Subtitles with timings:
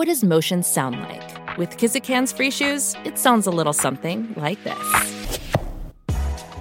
[0.00, 1.58] What does motion sound like?
[1.58, 5.38] With Kizik hands free shoes, it sounds a little something like this.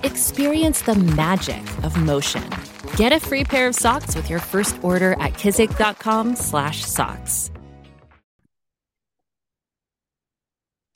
[0.04, 2.44] Experience the magic of motion.
[2.98, 7.52] Get a free pair of socks with your first order at kizik.com/socks.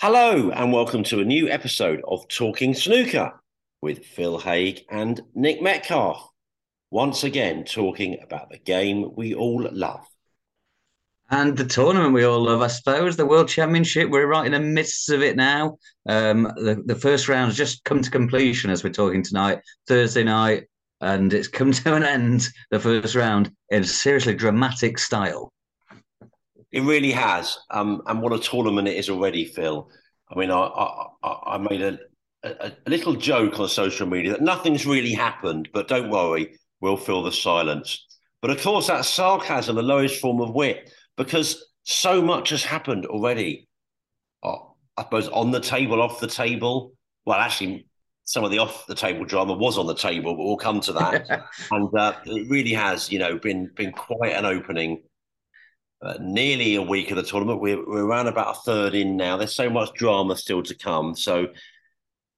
[0.01, 3.41] Hello, and welcome to a new episode of Talking Snooker
[3.81, 6.29] with Phil Haigh and Nick Metcalf.
[6.91, 10.05] Once again, talking about the game we all love.
[11.33, 14.07] And the tournament we all love, I suppose, the World Championship.
[14.07, 15.79] We're right in the midst of it now.
[16.07, 20.23] Um, the, the first round has just come to completion as we're talking tonight, Thursday
[20.23, 20.65] night,
[21.01, 25.51] and it's come to an end, the first round, in seriously dramatic style.
[26.71, 27.57] It really has.
[27.71, 29.89] Um, and what a tournament it is already, Phil.
[30.29, 30.59] I mean, I,
[31.23, 31.97] I, I made a,
[32.43, 36.95] a, a little joke on social media that nothing's really happened, but don't worry, we'll
[36.95, 38.05] fill the silence.
[38.39, 43.05] But of course, that's sarcasm, the lowest form of wit, because so much has happened
[43.05, 43.67] already.
[44.43, 46.93] Oh, I suppose on the table, off the table.
[47.25, 47.87] Well, actually,
[48.25, 50.93] some of the off the table drama was on the table, but we'll come to
[50.93, 51.27] that.
[51.71, 55.03] and uh, it really has, you know, been been quite an opening.
[56.01, 57.61] Uh, nearly a week of the tournament.
[57.61, 59.37] We're, we're around about a third in now.
[59.37, 61.15] There's so much drama still to come.
[61.15, 61.47] So,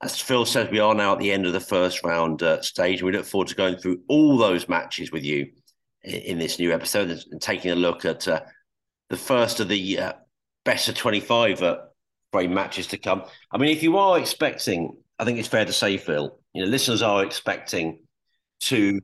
[0.04, 3.02] as Phil says, we are now at the end of the first round uh, stage.
[3.02, 5.48] We look forward to going through all those matches with you
[6.04, 8.42] in, in this new episode and taking a look at uh,
[9.10, 10.14] the first of the uh,
[10.64, 11.78] best of 25 uh,
[12.32, 13.24] frame matches to come.
[13.52, 16.70] I mean, if you are expecting, I think it's fair to say, Phil, you know,
[16.70, 18.00] listeners are expecting
[18.62, 19.00] to,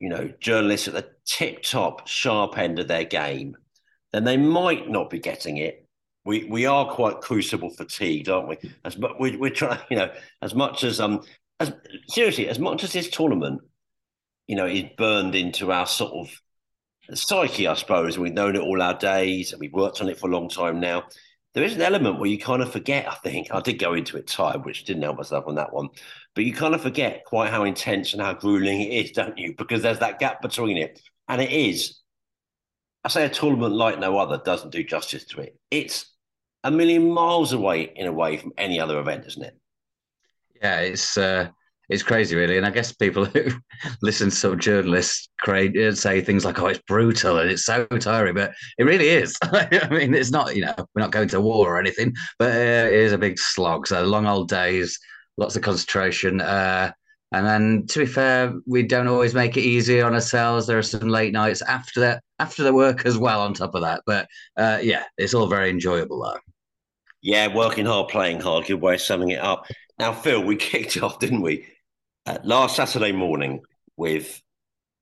[0.00, 3.56] you know, journalists at the tip top sharp end of their game
[4.12, 5.86] then they might not be getting it.
[6.24, 8.58] We we are quite crucible fatigued, aren't we?
[8.84, 11.22] As but we, we're trying, you know, as much as um,
[11.58, 11.72] as
[12.08, 13.60] seriously, as much as this tournament,
[14.46, 16.40] you know, is burned into our sort of
[17.14, 18.18] psyche, I suppose.
[18.18, 20.80] We've known it all our days, and we've worked on it for a long time
[20.80, 21.04] now.
[21.54, 23.06] There is an element where you kind of forget.
[23.10, 25.88] I think I did go into it tired, which didn't help myself on that one.
[26.34, 29.54] But you kind of forget quite how intense and how grueling it is, don't you?
[29.56, 32.02] Because there's that gap between it, and it is
[33.04, 35.58] I say a tournament like no other doesn't do justice to it.
[35.70, 36.06] It's
[36.62, 39.58] a million miles away in a way from any other event, isn't it?
[40.62, 41.48] Yeah, it's uh,
[41.88, 42.56] it's crazy, really.
[42.56, 43.50] And I guess people who
[44.02, 48.34] listen to some journalists uh, say things like, "Oh, it's brutal and it's so tiring,"
[48.34, 49.36] but it really is.
[49.42, 50.54] I mean, it's not.
[50.54, 53.38] You know, we're not going to war or anything, but uh, it is a big
[53.38, 53.86] slog.
[53.86, 54.98] So long old days,
[55.36, 56.40] lots of concentration.
[56.40, 56.92] Uh,
[57.34, 60.66] and then, to be fair, we don't always make it easy on ourselves.
[60.66, 63.40] There are some late nights after that, after the work as well.
[63.40, 66.38] On top of that, but uh, yeah, it's all very enjoyable though.
[67.22, 68.66] Yeah, working hard, playing hard.
[68.66, 69.66] Good way of summing it up.
[70.02, 71.64] Now, Phil, we kicked off, didn't we,
[72.26, 73.60] uh, last Saturday morning
[73.96, 74.42] with,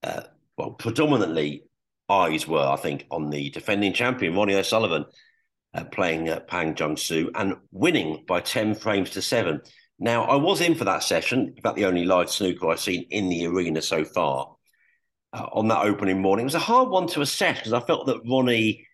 [0.03, 0.25] uh,
[0.59, 1.65] well, predominantly
[2.11, 5.07] eyes were, I think, on the defending champion Ronnie O'Sullivan
[5.73, 9.63] uh, playing Pang Junxu and winning by ten frames to seven.
[9.99, 13.31] Now, I was in for that session, about the only live snooker I've seen in
[13.31, 14.55] the arena so far
[15.33, 16.43] uh, on that opening morning.
[16.43, 18.87] It was a hard one to assess because I felt that Ronnie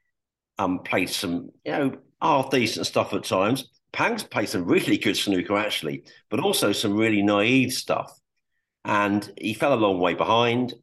[0.57, 3.69] um, played some, you know, half decent stuff at times.
[3.97, 8.21] Pang's played some really good snooker, actually, but also some really naive stuff.
[8.85, 10.75] And he fell a long way behind.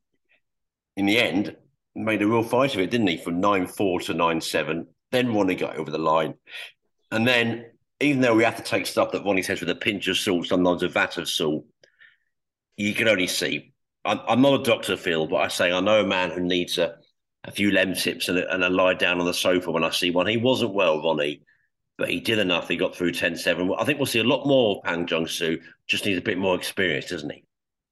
[0.98, 1.56] In the end,
[1.94, 3.18] made a real fight of it, didn't he?
[3.18, 4.88] From 9 4 to 9 7.
[5.12, 6.34] Then Ronnie got over the line.
[7.12, 7.66] And then
[8.00, 10.48] even though we have to take stuff that Ronnie says with a pinch of salt,
[10.48, 11.66] sometimes a vat of salt,
[12.78, 13.74] you can only see.
[14.06, 16.80] I'm, I'm not a doctor, Phil, but I say I know a man who needs
[16.80, 16.96] a,
[17.44, 20.10] a few Lemsips and a, and a lie down on the sofa when I see
[20.10, 20.26] one.
[20.26, 21.44] He wasn't well, Ronnie,
[21.98, 22.68] but he did enough.
[22.68, 23.74] He got through 10 7.
[23.78, 25.62] I think we'll see a lot more of Pang Junxu.
[25.88, 27.44] Just needs a bit more experience, doesn't he?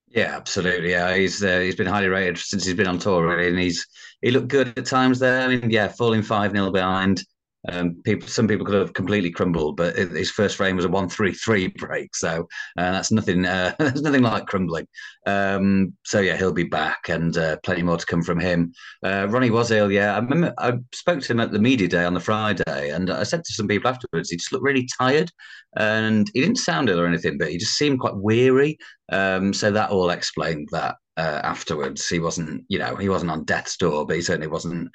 [0.08, 0.90] Yeah, absolutely.
[0.90, 3.86] Yeah, he's uh, he's been highly rated since he's been on tour, really, and he's
[4.20, 5.42] he looked good at times there.
[5.42, 7.24] I mean, yeah, falling five 0 behind,
[7.68, 11.68] um, people, some people could have completely crumbled, but his first frame was a one-three-three
[11.68, 13.44] break, so uh, that's nothing.
[13.44, 14.86] Uh, that's nothing like crumbling.
[15.26, 18.72] Um, so yeah, he'll be back, and uh, plenty more to come from him.
[19.04, 20.14] Uh, Ronnie was ill, yeah.
[20.14, 23.22] I remember I spoke to him at the media day on the Friday, and I
[23.22, 25.30] said to some people afterwards, he just looked really tired,
[25.76, 28.76] and he didn't sound ill or anything, but he just seemed quite weary.
[29.10, 30.96] Um, so that all explained that.
[31.18, 34.90] Uh, afterwards, he wasn't, you know, he wasn't on death's door, but he certainly wasn't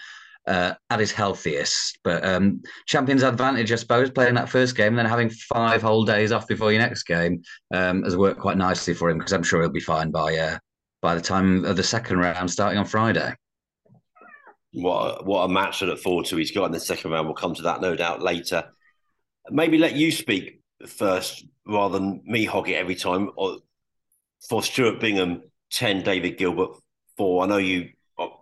[0.47, 1.99] uh, at his healthiest.
[2.03, 6.05] But um, champions advantage, I suppose, playing that first game and then having five whole
[6.05, 7.41] days off before your next game
[7.73, 10.57] um, has worked quite nicely for him because I'm sure he'll be fine by uh,
[11.01, 13.33] by the time of the second round starting on Friday.
[14.71, 17.27] What a, what a match to look forward to he's got in the second round.
[17.27, 18.65] We'll come to that no doubt later.
[19.50, 23.31] Maybe let you speak first rather than me hog it every time.
[23.35, 23.57] Or
[24.47, 25.41] for Stuart Bingham,
[25.71, 26.71] ten, David Gilbert
[27.17, 27.43] four.
[27.43, 27.89] I know you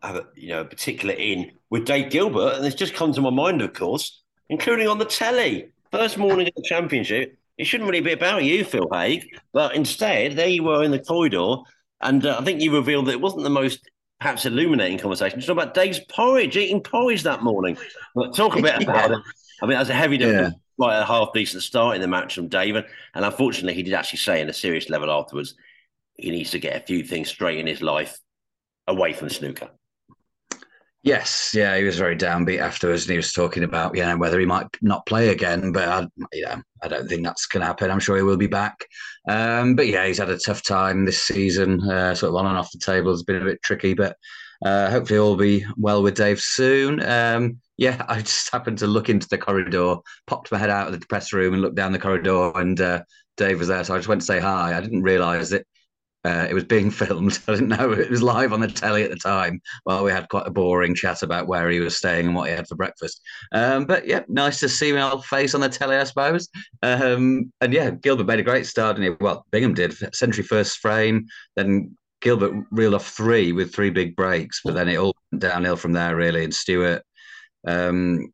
[0.02, 3.22] have a you know a particular in with Dave Gilbert, and it's just come to
[3.22, 5.70] my mind, of course, including on the telly.
[5.92, 9.24] First morning of the championship, it shouldn't really be about you, Phil Haigh,
[9.54, 11.58] but instead there you were in the corridor,
[12.02, 13.90] and uh, I think you revealed that it wasn't the most
[14.20, 15.40] perhaps illuminating conversation.
[15.40, 17.78] It's about Dave's porridge, eating porridge that morning.
[18.14, 19.20] But talk a bit about it.
[19.62, 20.52] I mean, as a heavy yeah.
[20.78, 24.20] quite a half decent start in the match from Dave, and unfortunately, he did actually
[24.20, 25.56] say in a serious level afterwards
[26.16, 28.18] he needs to get a few things straight in his life
[28.88, 29.70] away from snooker.
[31.06, 34.40] Yes, yeah, he was very downbeat afterwards, and he was talking about you know whether
[34.40, 35.72] he might not play again.
[35.72, 37.92] But I, you know, I don't think that's going to happen.
[37.92, 38.88] I'm sure he will be back.
[39.30, 42.58] Um, but yeah, he's had a tough time this season, uh, sort of on and
[42.58, 43.14] off the table.
[43.14, 44.18] It's been a bit tricky, but
[44.66, 47.00] uh, hopefully all will be well with Dave soon.
[47.04, 51.00] Um, yeah, I just happened to look into the corridor, popped my head out of
[51.00, 53.04] the press room, and looked down the corridor, and uh,
[53.38, 53.84] Dave was there.
[53.84, 54.76] So I just went to say hi.
[54.76, 55.68] I didn't realise it
[56.26, 57.40] uh, it was being filmed.
[57.48, 59.62] I didn't know it was live on the telly at the time.
[59.86, 62.56] Well, we had quite a boring chat about where he was staying and what he
[62.56, 63.22] had for breakfast.
[63.52, 66.50] Um, but yeah, nice to see my old face on the telly, I suppose.
[66.82, 70.80] Um, and yeah, Gilbert made a great start, and he, well, Bingham did century first
[70.80, 71.28] frame.
[71.56, 75.76] Then Gilbert reeled off three with three big breaks, but then it all went downhill
[75.76, 76.44] from there, really.
[76.44, 77.04] And Stuart
[77.68, 78.34] um,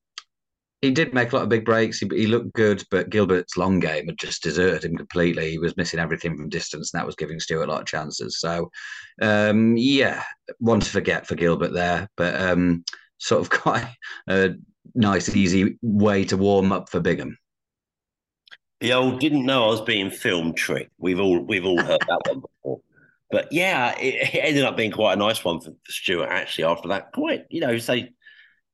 [0.82, 2.00] he did make a lot of big breaks.
[2.00, 5.52] He, he, looked good, but Gilbert's long game had just deserted him completely.
[5.52, 8.40] He was missing everything from distance, and that was giving Stuart a lot of chances.
[8.40, 8.72] So,
[9.22, 10.24] um, yeah,
[10.58, 12.84] one to forget for Gilbert there, but um,
[13.20, 13.88] sort of quite
[14.28, 14.56] a
[14.96, 17.38] nice, easy way to warm up for Bingham.
[18.80, 20.90] The old didn't know I was being filmed trick.
[20.98, 22.82] We've all we've all heard that one before.
[23.30, 26.64] But yeah, it, it, ended up being quite a nice one for, Stuart actually.
[26.64, 28.14] After that, quite you know, say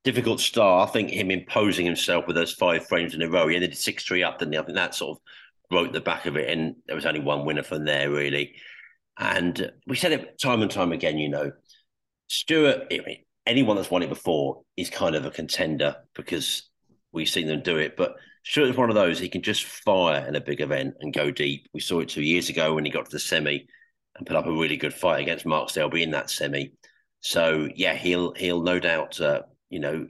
[0.03, 0.87] difficult start.
[0.87, 3.47] I think him imposing himself with those five frames in a row.
[3.47, 4.59] He ended six three up, didn't he?
[4.59, 5.23] I think that sort of
[5.69, 8.55] broke the back of it, and there was only one winner from there really.
[9.19, 11.17] And we said it time and time again.
[11.17, 11.51] You know,
[12.27, 12.91] Stuart.
[13.45, 16.69] Anyone that's won it before is kind of a contender because
[17.13, 17.95] we've seen them do it.
[17.95, 19.19] But Stuart's one of those.
[19.19, 21.67] He can just fire in a big event and go deep.
[21.73, 23.65] We saw it two years ago when he got to the semi
[24.17, 26.73] and put up a really good fight against Mark Selby in that semi.
[27.21, 30.07] So yeah, he'll he'll no doubt uh, you know,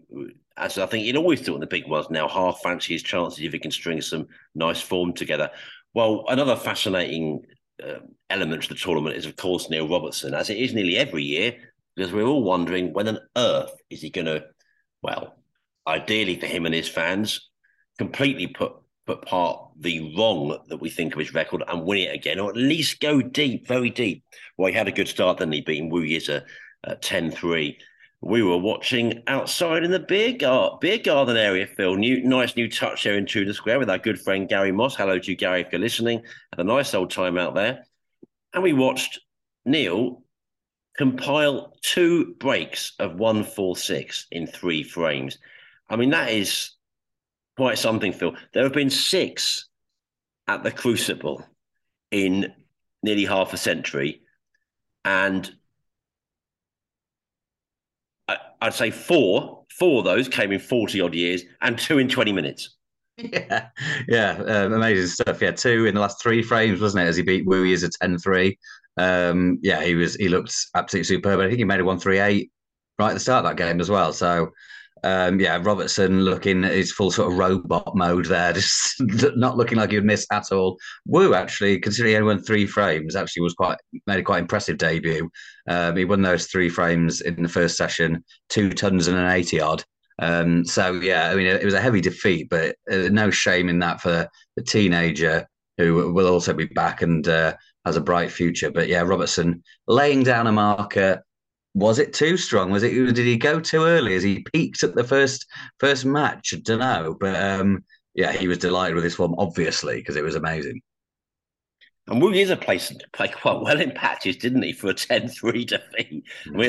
[0.58, 3.44] as I think he'd always do in the big ones now, half fancy his chances
[3.44, 5.50] if he can string some nice form together.
[5.94, 7.44] Well, another fascinating
[7.84, 8.00] uh,
[8.30, 11.56] element to the tournament is, of course, Neil Robertson, as it is nearly every year,
[11.96, 14.46] because we're all wondering when on earth is he going to,
[15.02, 15.36] well,
[15.88, 17.50] ideally for him and his fans,
[17.98, 18.74] completely put
[19.08, 22.50] put part the wrong that we think of his record and win it again, or
[22.50, 24.22] at least go deep, very deep.
[24.58, 26.44] Well, he had a good start, then he beat Wu Yize
[26.86, 27.78] at 10 3
[28.22, 31.96] we were watching outside in the beer, gar- beer garden area, Phil.
[31.96, 34.96] New, nice new touch there in Tudor Square with our good friend Gary Moss.
[34.96, 36.24] Hello to you, Gary, if you're listening.
[36.52, 37.86] Had a nice old time out there.
[38.54, 39.20] And we watched
[39.66, 40.24] Neil
[40.98, 45.38] compile two breaks of 146 in three frames.
[45.88, 46.72] I mean, that is
[47.56, 48.36] quite something, Phil.
[48.54, 49.68] There have been six
[50.48, 51.46] at the Crucible
[52.10, 52.52] in
[53.04, 54.22] nearly half a century.
[55.06, 55.50] And
[58.62, 62.32] I'd say four, four of those came in 40 odd years and two in 20
[62.34, 62.74] minutes.
[63.20, 63.70] Yeah,
[64.08, 65.42] yeah, um, amazing stuff.
[65.42, 67.08] Yeah, two in the last three frames, wasn't it?
[67.08, 68.56] As he beat Wu Yize a 10 3.
[68.98, 71.40] Um, yeah, he was he looked absolutely superb.
[71.40, 72.52] I think he made a 1 3 8
[73.00, 74.14] right at the start of that game as well.
[74.14, 74.52] So
[75.04, 79.02] um, yeah, Robertson looking his full sort of robot mode there, just
[79.36, 80.78] not looking like he'd miss at all.
[81.06, 84.78] Wu actually, considering he only won three frames, actually was quite made a quite impressive
[84.78, 85.30] debut.
[85.68, 89.60] Um, he won those three frames in the first session, two tons and an eighty
[89.60, 89.84] odd.
[90.20, 93.80] Um, so yeah, I mean, it was a heavy defeat, but uh, no shame in
[93.80, 97.54] that for the teenager who will also be back and uh,
[97.86, 98.72] has a bright future.
[98.72, 101.24] But yeah, Robertson laying down a marker
[101.78, 102.72] was it too strong?
[102.72, 102.92] Was it?
[102.92, 104.16] Did he go too early?
[104.16, 105.46] As he peaked at the first
[105.80, 106.52] first match?
[106.56, 107.84] I don't know, but um,
[108.16, 110.82] yeah, he was delighted with his form, obviously, because it was amazing.
[112.08, 114.94] And Wu is a place to play quite well in patches, didn't he, for a
[114.96, 116.24] 10-3 defeat?
[116.48, 116.62] Mm-hmm.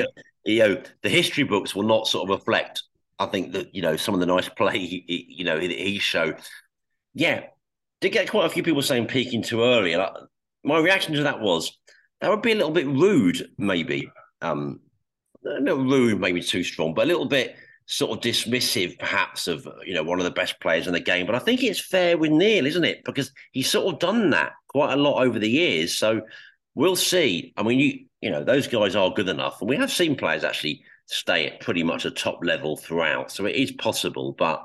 [0.45, 2.83] you know, the history books will not sort of reflect.
[3.19, 5.99] I think that you know some of the nice play, he, you know, he, he
[5.99, 6.37] showed.
[7.15, 7.45] Yeah,
[8.03, 9.95] did get quite a few people saying peaking too early.
[9.95, 10.11] And I,
[10.65, 11.79] my reaction to that was
[12.21, 14.11] that would be a little bit rude, maybe.
[14.43, 14.81] Um,
[15.49, 19.67] Uh, no rude, maybe too strong, but a little bit sort of dismissive, perhaps, of
[19.85, 21.27] you know one of the best players in the game.
[21.27, 23.05] But I think it's fair with Neil, isn't it?
[23.05, 25.97] Because he's sort of done that quite a lot over the years.
[25.97, 26.23] So
[26.75, 27.53] we'll see.
[27.57, 30.45] I mean, you you know those guys are good enough, and we have seen players
[30.45, 33.31] actually stay at pretty much a top level throughout.
[33.33, 34.63] So it is possible, but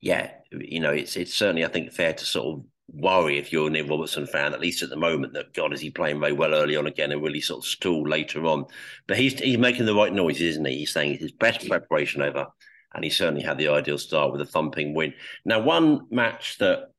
[0.00, 3.68] yeah, you know, it's it's certainly I think fair to sort of worry if you're
[3.68, 6.32] a Neil Robertson fan, at least at the moment, that God is he playing very
[6.32, 8.66] well early on again and really sort of stall later on.
[9.06, 10.78] But he's he's making the right noises, isn't he?
[10.78, 12.46] He's saying it's his best preparation ever,
[12.94, 15.14] and he certainly had the ideal start with a thumping win.
[15.44, 16.90] Now, one match that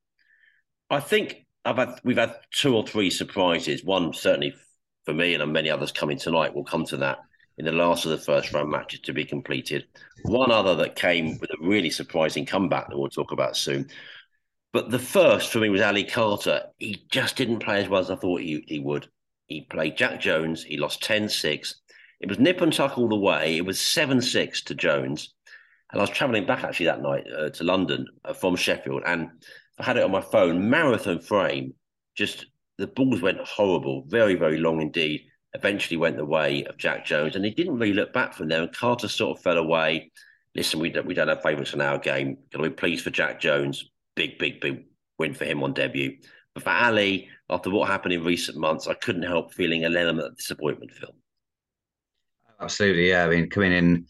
[0.90, 3.84] I think I've had, we've had two or three surprises.
[3.84, 4.54] One certainly
[5.06, 6.54] for me, and many others coming tonight.
[6.54, 7.20] We'll come to that
[7.58, 9.86] in the last of the first round matches to be completed.
[10.24, 13.90] One other that came with a really surprising comeback that we'll talk about soon
[14.74, 16.64] but the first for me was Ali Carter.
[16.80, 19.08] He just didn't play as well as I thought he, he would.
[19.48, 20.64] He played Jack Jones.
[20.64, 21.76] He lost 10 6.
[22.22, 23.58] It was nip and tuck all the way.
[23.58, 25.34] It was 7 6 to Jones.
[25.92, 29.04] And I was traveling back actually that night uh, to London uh, from Sheffield.
[29.06, 29.30] And
[29.78, 31.74] I had it on my phone, marathon frame.
[32.16, 32.46] Just
[32.78, 35.26] the balls went horrible, very, very long indeed.
[35.54, 37.36] Eventually went the way of Jack Jones.
[37.36, 38.62] And he didn't really look back from there.
[38.62, 40.14] And Carter sort of fell away.
[40.56, 42.38] Listen, we don't, we don't have favourites in our game.
[42.54, 44.86] Got to be pleased for Jack Jones big, big, big
[45.18, 46.18] win for him on debut.
[46.54, 50.28] But for Ali, after what happened in recent months, I couldn't help feeling an element
[50.28, 51.16] of disappointment, Phil.
[52.60, 53.26] Absolutely, yeah.
[53.26, 54.06] I mean, coming in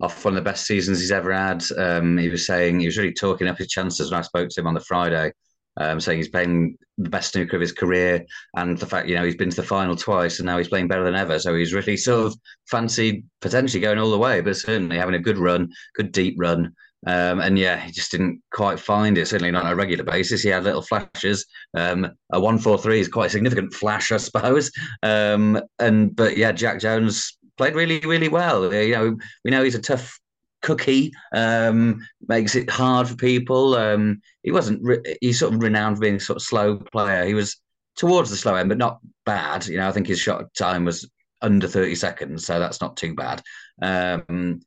[0.00, 2.98] off one of the best seasons he's ever had, um, he was saying he was
[2.98, 5.32] really talking up his chances when I spoke to him on the Friday,
[5.78, 8.24] um, saying he's playing the best snooker of his career,
[8.56, 10.86] and the fact you know he's been to the final twice, and now he's playing
[10.86, 11.38] better than ever.
[11.38, 12.38] So he's really sort of
[12.70, 16.74] fancied potentially going all the way, but certainly having a good run, good deep run.
[17.06, 19.28] Um, and yeah, he just didn't quite find it.
[19.28, 20.42] Certainly not on a regular basis.
[20.42, 21.46] He had little flashes.
[21.76, 24.70] Um, a one four three is quite a significant flash, I suppose.
[25.02, 28.72] Um, and but yeah, Jack Jones played really really well.
[28.72, 30.18] You know, we know he's a tough
[30.62, 31.12] cookie.
[31.32, 33.74] Um, makes it hard for people.
[33.74, 34.80] Um, he wasn't.
[34.82, 37.24] Re- he's sort of renowned for being sort of slow player.
[37.24, 37.60] He was
[37.96, 39.66] towards the slow end, but not bad.
[39.66, 41.08] You know, I think his shot time was
[41.42, 43.42] under 30 seconds, so that's not too bad.
[43.80, 44.60] Um,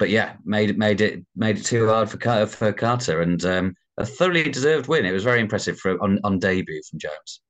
[0.00, 3.44] but yeah, made it made it made it too hard for Carter, for Carter, and
[3.44, 5.04] um, a thoroughly deserved win.
[5.04, 7.42] It was very impressive for on, on debut from Jones.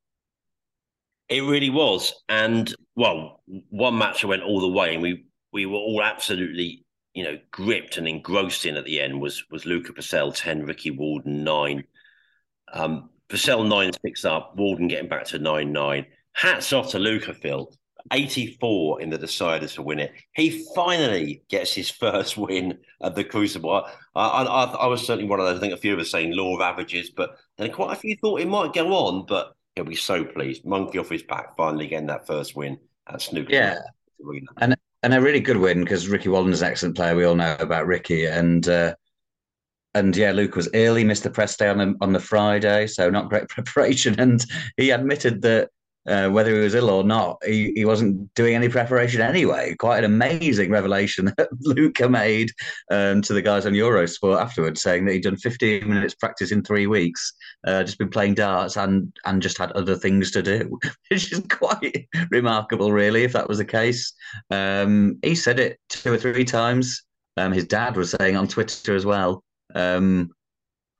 [1.28, 5.64] It really was, and well, one match that went all the way, and we we
[5.64, 9.92] were all absolutely you know gripped and engrossed in at the end was was Luca
[9.92, 11.84] Brecel ten, Ricky Walden nine.
[12.72, 16.04] Um, Brecel nine six up, Walden getting back to nine nine.
[16.32, 17.72] Hats off to Luca Phil
[18.12, 20.12] 84 in the deciders to win it.
[20.32, 23.86] He finally gets his first win at the Crucible.
[24.14, 25.58] I, I, I, was certainly one of those.
[25.58, 28.16] I think a few of us saying law of averages, but then quite a few
[28.16, 29.26] thought it might go on.
[29.26, 30.64] But he'll be so pleased.
[30.64, 32.78] Monkey off his back, finally getting that first win
[33.08, 33.52] at Snooker.
[33.52, 33.78] Yeah,
[34.24, 34.46] Arena.
[34.58, 37.14] and and a really good win because Ricky Walden is an excellent player.
[37.14, 38.94] We all know about Ricky, and uh,
[39.94, 43.10] and yeah, Luke was early, missed the press day on the on the Friday, so
[43.10, 44.18] not great preparation.
[44.18, 44.44] And
[44.76, 45.70] he admitted that
[46.08, 49.74] uh, whether he was ill or not, he, he wasn't doing any preparation anyway.
[49.78, 52.50] Quite an amazing revelation that Luca made
[52.90, 56.62] um, to the guys on Eurosport afterwards, saying that he'd done 15 minutes practice in
[56.62, 57.32] three weeks,
[57.66, 60.78] uh, just been playing darts and and just had other things to do,
[61.10, 64.12] which is quite remarkable, really, if that was the case.
[64.50, 67.02] Um, he said it two or three times.
[67.36, 69.44] Um, his dad was saying on Twitter as well.
[69.74, 70.30] Um,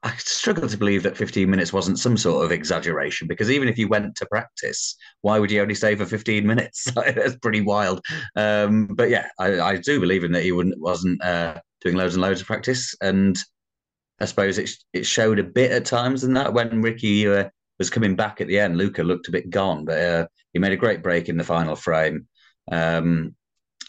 [0.02, 3.76] I struggle to believe that 15 minutes wasn't some sort of exaggeration because even if
[3.76, 6.90] you went to practice, why would you only stay for 15 minutes?
[6.95, 8.00] That's pretty wild.
[8.35, 12.14] Um, but yeah, I, I, do believe in that he wouldn't, wasn't uh, doing loads
[12.14, 12.95] and loads of practice.
[13.02, 13.38] And
[14.21, 17.90] I suppose it, it showed a bit at times than that when Ricky uh, was
[17.90, 18.78] coming back at the end.
[18.78, 21.76] Luca looked a bit gone, but uh, he made a great break in the final
[21.76, 22.26] frame.
[22.73, 23.35] Um,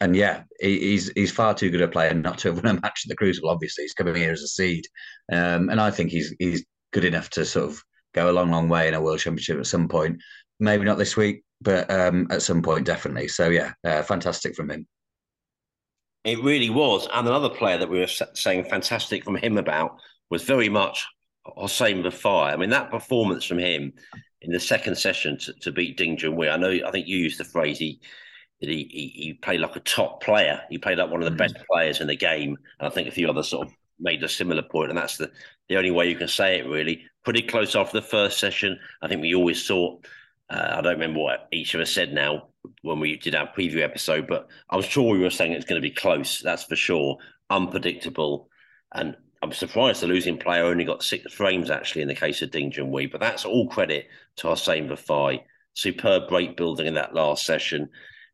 [0.01, 3.03] and yeah, he's he's far too good a player not to have won a match
[3.05, 3.50] at the Crucible.
[3.50, 4.86] Obviously, he's coming here as a seed,
[5.31, 7.81] um, and I think he's he's good enough to sort of
[8.13, 10.17] go a long, long way in a World Championship at some point.
[10.60, 13.27] Maybe not this week, but um, at some point, definitely.
[13.27, 14.88] So yeah, uh, fantastic from him.
[16.24, 20.43] It really was, and another player that we were saying fantastic from him about was
[20.43, 21.05] very much
[21.46, 22.53] Hossein Vafaei.
[22.53, 23.93] I mean, that performance from him
[24.41, 26.51] in the second session to, to beat Ding Junhui.
[26.51, 28.00] I know, I think you used the phrase he
[28.70, 30.62] he, he, he played like a top player.
[30.70, 31.53] He played like one of the mm-hmm.
[31.53, 32.58] best players in the game.
[32.80, 35.32] And I think a few others sort of made a similar point, and that's the
[35.70, 36.68] the only way you can say it.
[36.68, 38.77] Really, pretty close after the first session.
[39.01, 40.06] I think we always thought.
[40.50, 42.50] Uh, I don't remember what each of us said now
[42.82, 45.88] when we did our preview episode, but I'm sure we were saying it's going to
[45.88, 46.41] be close.
[46.41, 47.18] That's for sure.
[47.50, 48.50] Unpredictable,
[48.94, 52.51] and I'm surprised the losing player only got six frames actually in the case of
[52.51, 55.41] Ding Junhui, but that's all credit to Hossein Vafaei.
[55.74, 57.89] Superb break building in that last session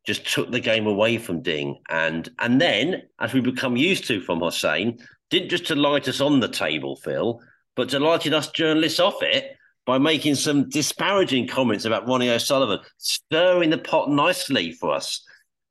[0.07, 1.77] just took the game away from Ding.
[1.89, 4.99] And and then, as we become used to from Hossein,
[5.29, 7.41] didn't just delight us on the table, Phil,
[7.75, 12.79] but to delighted us journalists off it by making some disparaging comments about Ronnie O'Sullivan,
[12.97, 15.23] stirring the pot nicely for us,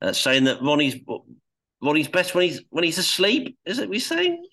[0.03, 0.97] uh, saying that Ronnie's
[1.83, 3.57] Ronnie's best when he's when he's asleep.
[3.65, 4.45] Is it we saying?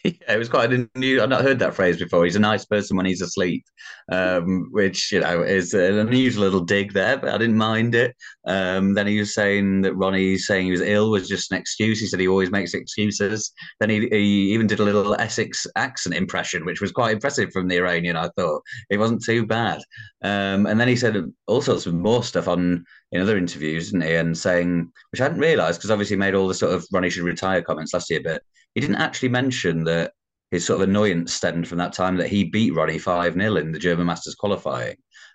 [0.04, 1.20] Yeah, it was quite a new.
[1.20, 2.24] I've not heard that phrase before.
[2.24, 3.64] He's a nice person when he's asleep,
[4.12, 8.14] um, which you know is an unusual little dig there, but I didn't mind it.
[8.46, 12.00] Um, then he was saying that Ronnie saying he was ill was just an excuse.
[12.00, 13.52] He said he always makes excuses.
[13.80, 17.68] Then he, he even did a little Essex accent impression, which was quite impressive from
[17.68, 18.16] the Iranian.
[18.16, 19.80] I thought it wasn't too bad.
[20.22, 24.06] Um, and then he said all sorts of more stuff on in other interviews, didn't
[24.06, 24.14] he?
[24.14, 27.10] And saying, which I hadn't realised because obviously he made all the sort of Ronnie
[27.10, 28.42] should retire comments last year, but
[28.78, 30.12] he didn't actually mention that
[30.52, 33.72] his sort of annoyance stemmed from that time that he beat Ronnie 5 0 in
[33.72, 34.94] the German Masters qualifying.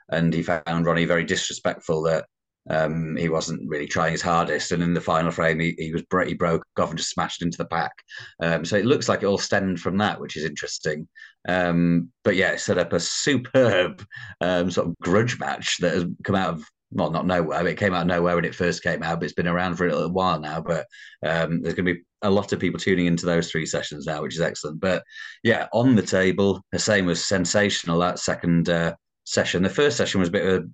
[0.10, 2.26] And he found Ronnie very disrespectful that
[2.70, 4.72] um, he wasn't really trying his hardest.
[4.72, 7.58] And in the final frame, he, he was he broke off and just smashed into
[7.58, 7.92] the pack.
[8.42, 11.10] Um, so it looks like it all stemmed from that, which is interesting.
[11.46, 14.06] Um, but yeah, it set up a superb
[14.40, 17.66] um, sort of grudge match that has come out of well, not nowhere.
[17.68, 19.92] It came out nowhere when it first came out, but it's been around for a
[19.92, 20.62] little while now.
[20.62, 20.86] But
[21.26, 24.22] um, there's going to be a lot of people tuning into those three sessions now,
[24.22, 24.80] which is excellent.
[24.80, 25.04] But
[25.44, 29.64] yeah, on the table, Hossein was sensational that second uh, session.
[29.64, 30.68] The first session was a bit a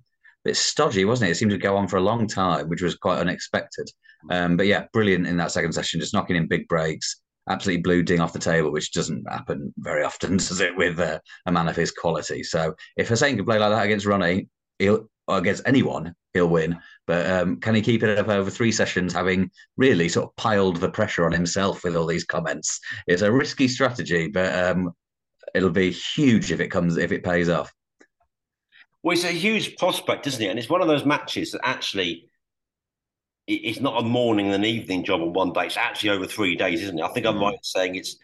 [0.44, 1.32] bit stodgy, wasn't it?
[1.32, 3.90] It seemed to go on for a long time, which was quite unexpected.
[4.30, 7.20] Um, but yeah, brilliant in that second session, just knocking in big breaks.
[7.48, 11.18] Absolutely blew Ding off the table, which doesn't happen very often, does it, with uh,
[11.46, 12.42] a man of his quality?
[12.42, 14.48] So if Hossein can play like that against Ronnie,
[14.78, 15.08] he'll
[15.38, 16.78] against anyone, he'll win.
[17.06, 20.76] But um, can he keep it up over three sessions, having really sort of piled
[20.76, 22.80] the pressure on himself with all these comments?
[23.06, 24.92] It's a risky strategy, but um,
[25.54, 27.72] it'll be huge if it comes if it pays off.
[29.02, 30.48] Well, it's a huge prospect, isn't it?
[30.48, 32.26] And it's one of those matches that actually
[33.46, 35.66] it's not a morning and an evening job on one day.
[35.66, 37.02] It's actually over three days, isn't it?
[37.02, 37.42] I think I'm mm.
[37.42, 38.16] right in saying it's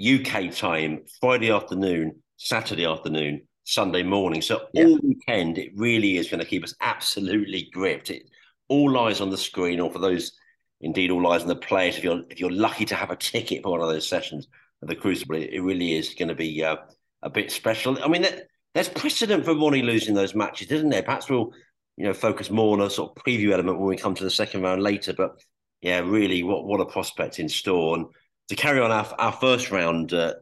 [0.00, 4.42] UK time, Friday afternoon, Saturday afternoon, Sunday morning.
[4.42, 4.84] So yeah.
[4.84, 8.10] all weekend, it really is going to keep us absolutely gripped.
[8.10, 8.28] It
[8.68, 10.32] all lies on the screen, or for those,
[10.80, 11.96] indeed, all lies on the players.
[11.96, 14.48] If you're if you're lucky to have a ticket for one of those sessions
[14.82, 16.76] of the Crucible, it, it really is going to be uh,
[17.22, 18.02] a bit special.
[18.02, 18.26] I mean,
[18.74, 21.02] there's precedent for Ronnie losing those matches, isn't there?
[21.02, 21.52] Perhaps we'll
[21.96, 24.30] you know focus more on a sort of preview element when we come to the
[24.30, 25.12] second round later.
[25.12, 25.40] But
[25.80, 27.96] yeah, really, what what a prospect in store.
[27.96, 28.06] And
[28.48, 30.34] to carry on our our first round uh,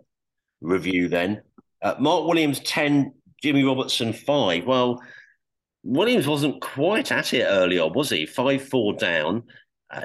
[0.60, 1.42] review, then
[1.82, 3.12] uh, Mark Williams 10,
[3.42, 4.66] Jimmy Robertson 5.
[4.66, 5.02] Well,
[5.82, 8.26] Williams wasn't quite at it early on, was he?
[8.26, 9.44] 5 4 down.
[9.90, 10.02] Uh,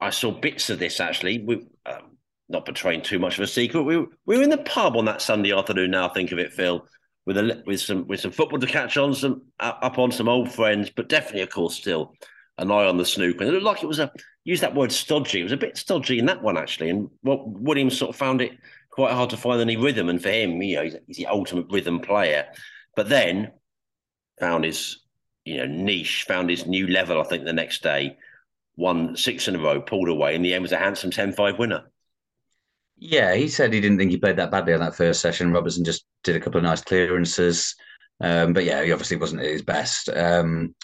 [0.00, 1.42] I saw bits of this actually.
[1.42, 2.16] We, um,
[2.48, 3.82] not betraying too much of a secret.
[3.82, 5.92] We, we were in the pub on that Sunday afternoon.
[5.92, 6.84] Now think of it, Phil,
[7.24, 10.50] with a, with some with some football to catch on, some up on some old
[10.52, 12.14] friends, but definitely, of course, still
[12.58, 13.44] an eye on the snooker.
[13.44, 14.10] And it looked like it was a
[14.44, 15.40] use that word stodgy.
[15.40, 16.90] It was a bit stodgy in that one actually.
[16.90, 18.52] And what Williams sort of found it
[19.00, 20.10] quite hard to find any rhythm.
[20.10, 22.46] And for him, you know, he's, he's the ultimate rhythm player.
[22.96, 23.52] But then
[24.38, 25.00] found his,
[25.46, 27.18] you know, niche, found his new level.
[27.18, 28.18] I think the next day,
[28.76, 30.34] won six in a row, pulled away.
[30.34, 31.84] In the end, was a handsome 10-5 winner.
[32.98, 35.52] Yeah, he said he didn't think he played that badly on that first session.
[35.52, 37.74] Robertson just did a couple of nice clearances.
[38.20, 40.10] Um, but yeah, he obviously wasn't at his best.
[40.10, 40.74] Um,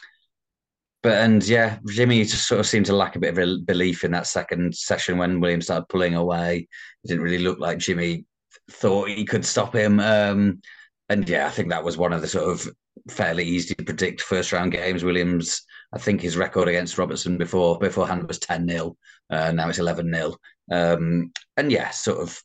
[1.06, 4.10] but and yeah, Jimmy just sort of seemed to lack a bit of belief in
[4.10, 6.66] that second session when Williams started pulling away.
[7.04, 8.24] It didn't really look like Jimmy
[8.72, 10.00] thought he could stop him.
[10.00, 10.60] Um,
[11.08, 12.68] and yeah, I think that was one of the sort of
[13.08, 15.04] fairly easy to predict first round games.
[15.04, 15.62] Williams,
[15.94, 18.96] I think his record against Robertson before beforehand was 10 0.
[19.30, 20.34] Uh, now it's 11 0.
[20.72, 22.36] Um, and yeah, sort of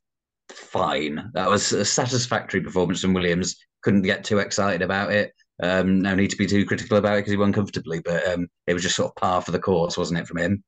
[0.49, 1.31] fine.
[1.33, 3.55] That was a satisfactory performance from Williams.
[3.81, 5.33] Couldn't get too excited about it.
[5.61, 8.47] Um, no need to be too critical about it because he won comfortably, but um,
[8.65, 10.63] it was just sort of par for the course, wasn't it, from him?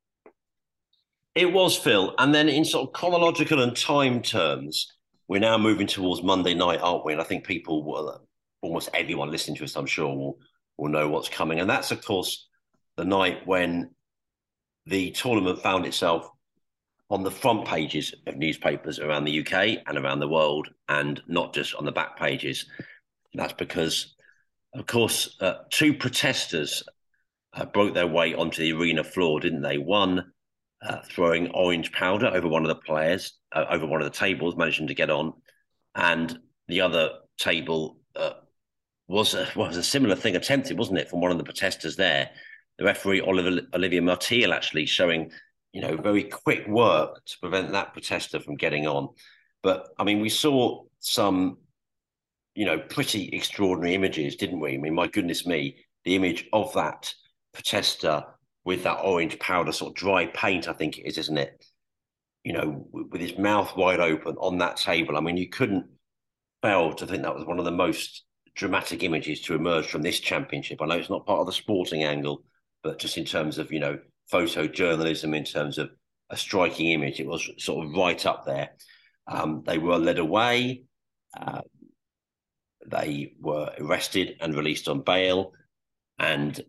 [1.35, 2.13] It was, Phil.
[2.19, 4.93] And then in sort of chronological and time terms,
[5.27, 7.13] we're now moving towards Monday night, aren't we?
[7.13, 8.23] And I think people will,
[8.61, 10.37] almost everyone listening to us, I'm sure, will,
[10.77, 11.59] will know what's coming.
[11.59, 12.47] And that's, of course,
[12.95, 13.89] the night when
[14.85, 16.29] the tournament found itself
[17.09, 21.53] on the front pages of newspapers around the UK and around the world, and not
[21.53, 22.67] just on the back pages.
[23.33, 24.13] And that's because
[24.75, 26.83] of course, uh, two protesters
[27.53, 29.77] uh, broke their way onto the arena floor, didn't they?
[29.77, 30.31] One
[30.81, 34.55] uh, throwing orange powder over one of the players, uh, over one of the tables,
[34.57, 35.33] managing to get on,
[35.95, 38.31] and the other table uh,
[39.07, 42.29] was a, was a similar thing attempted, wasn't it, from one of the protesters there?
[42.79, 45.31] The referee Oliver, Olivier Marteel actually showing,
[45.71, 49.09] you know, very quick work to prevent that protester from getting on.
[49.61, 51.57] But I mean, we saw some
[52.55, 54.75] you know, pretty extraordinary images, didn't we?
[54.75, 57.13] I mean, my goodness me, the image of that
[57.53, 58.23] protester
[58.65, 61.65] with that orange powder, sort of dry paint, I think it is, isn't it?
[62.43, 65.17] You know, with his mouth wide open on that table.
[65.17, 65.85] I mean, you couldn't
[66.61, 68.23] fail to think that was one of the most
[68.55, 70.81] dramatic images to emerge from this championship.
[70.81, 72.43] I know it's not part of the sporting angle,
[72.83, 73.97] but just in terms of, you know,
[74.31, 75.89] photojournalism, in terms of
[76.29, 78.69] a striking image, it was sort of right up there.
[79.27, 80.83] Um, they were led away.
[81.35, 81.61] Uh,
[82.85, 85.53] they were arrested and released on bail.
[86.19, 86.59] And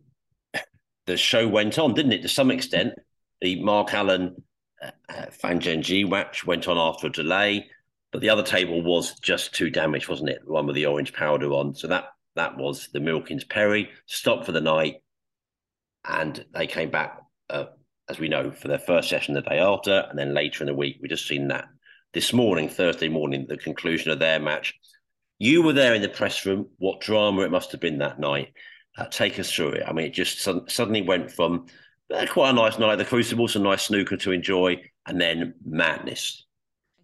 [1.06, 2.22] the show went on, didn't it?
[2.22, 2.94] To some extent,
[3.40, 4.42] the Mark Allen
[4.82, 7.66] uh, uh Fan Zhengyi match went on after a delay,
[8.10, 10.44] but the other table was just too damaged, wasn't it?
[10.44, 11.74] The one with the orange powder on.
[11.74, 15.02] So that that was the Milkins Perry stopped for the night,
[16.04, 17.66] and they came back, uh,
[18.08, 20.74] as we know, for their first session the day after, and then later in the
[20.74, 21.68] week we just seen that
[22.14, 24.78] this morning, Thursday morning, the conclusion of their match.
[25.44, 26.70] You were there in the press room.
[26.78, 28.54] What drama it must have been that night.
[28.96, 29.82] Uh, take us through it.
[29.86, 31.66] I mean, it just su- suddenly went from
[32.10, 36.46] uh, quite a nice night, the Crucible, some nice snooker to enjoy, and then madness.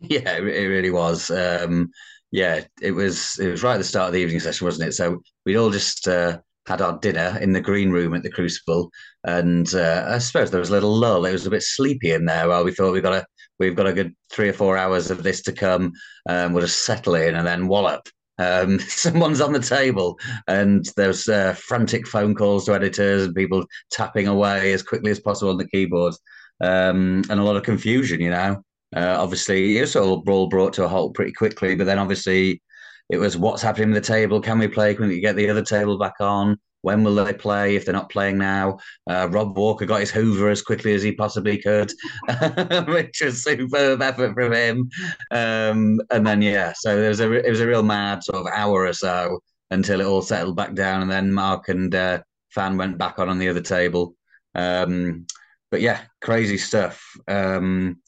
[0.02, 1.30] Yeah, it really was.
[1.30, 1.90] Um,
[2.30, 3.38] yeah, it was.
[3.38, 4.92] It was right at the start of the evening session, wasn't it?
[4.92, 8.90] So we'd all just uh, had our dinner in the green room at the Crucible,
[9.24, 11.26] and uh, I suppose there was a little lull.
[11.26, 13.26] It was a bit sleepy in there while we thought we got a
[13.58, 15.92] we've got a good three or four hours of this to come.
[16.26, 18.08] Um, we'll just settle in and then wallop
[18.40, 23.64] um, someone's on the table and there's uh, frantic phone calls to editors and people
[23.90, 26.14] tapping away as quickly as possible on the keyboard.
[26.62, 28.62] Um, and a lot of confusion you know?
[28.94, 32.60] Uh, obviously it was all brought to a halt pretty quickly but then obviously
[33.08, 34.40] it was what's happening with the table?
[34.40, 34.94] Can we play?
[34.94, 38.10] Can we get the other table back on when will they play if they're not
[38.10, 38.78] playing now?
[39.08, 41.92] Uh, Rob Walker got his Hoover as quickly as he possibly could,
[42.88, 44.90] which was superb effort from him.
[45.30, 48.52] Um, and then yeah, so there was a it was a real mad sort of
[48.52, 49.40] hour or so
[49.70, 53.28] until it all settled back down, and then Mark and uh, Fan went back on
[53.28, 54.14] on the other table.
[54.54, 55.26] Um,
[55.70, 57.02] but yeah, crazy stuff.
[57.28, 58.00] Um,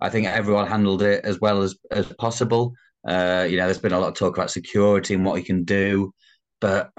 [0.00, 2.74] I think everyone handled it as well as as possible.
[3.06, 5.64] Uh, you know, there's been a lot of talk about security and what you can
[5.64, 6.12] do.
[6.60, 6.90] But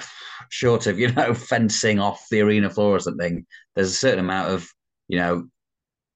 [0.51, 4.51] short of, you know, fencing off the arena floor or something, there's a certain amount
[4.51, 4.69] of,
[5.07, 5.47] you know,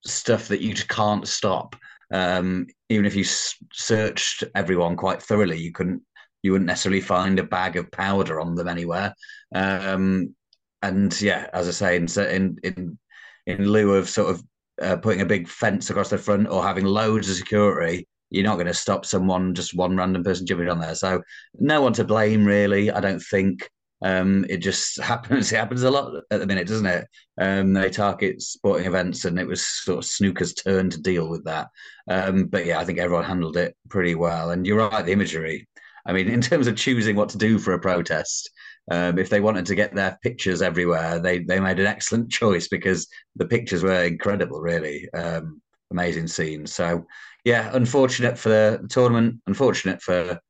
[0.04, 1.76] stuff that you just can't stop.
[2.12, 6.02] Um, even if you s- searched everyone quite thoroughly, you couldn't,
[6.42, 9.14] you wouldn't necessarily find a bag of powder on them anywhere.
[9.54, 10.34] Um,
[10.82, 12.98] and yeah, as I say, in in in,
[13.46, 14.42] in lieu of sort of
[14.80, 18.56] uh, putting a big fence across the front or having loads of security, you're not
[18.56, 20.94] going to stop someone, just one random person jumping on there.
[20.94, 21.22] So
[21.58, 22.90] no one to blame, really.
[22.90, 23.68] I don't think.
[24.02, 25.52] Um, it just happens.
[25.52, 27.08] It happens a lot at the minute, doesn't it?
[27.38, 31.44] Um, they target sporting events, and it was sort of snooker's turn to deal with
[31.44, 31.68] that.
[32.08, 34.50] Um, but yeah, I think everyone handled it pretty well.
[34.50, 35.68] And you're right, the imagery.
[36.06, 38.50] I mean, in terms of choosing what to do for a protest,
[38.90, 42.68] um, if they wanted to get their pictures everywhere, they they made an excellent choice
[42.68, 46.72] because the pictures were incredible, really um, amazing scenes.
[46.72, 47.06] So
[47.44, 49.40] yeah, unfortunate for the tournament.
[49.46, 50.40] Unfortunate for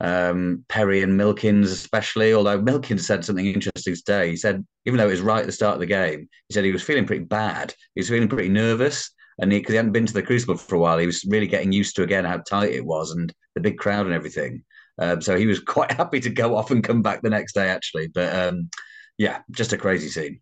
[0.00, 2.34] um, Perry and Milkins, especially.
[2.34, 4.30] Although Milkins said something interesting today.
[4.30, 6.64] He said, even though it was right at the start of the game, he said
[6.64, 7.74] he was feeling pretty bad.
[7.94, 9.10] He was feeling pretty nervous.
[9.38, 11.46] And because he, he, hadn't been to the Crucible for a while, he was really
[11.46, 14.64] getting used to again how tight it was and the big crowd and everything.
[14.98, 17.68] Um, so he was quite happy to go off and come back the next day,
[17.68, 18.08] actually.
[18.08, 18.70] But um,
[19.18, 20.40] yeah, just a crazy scene.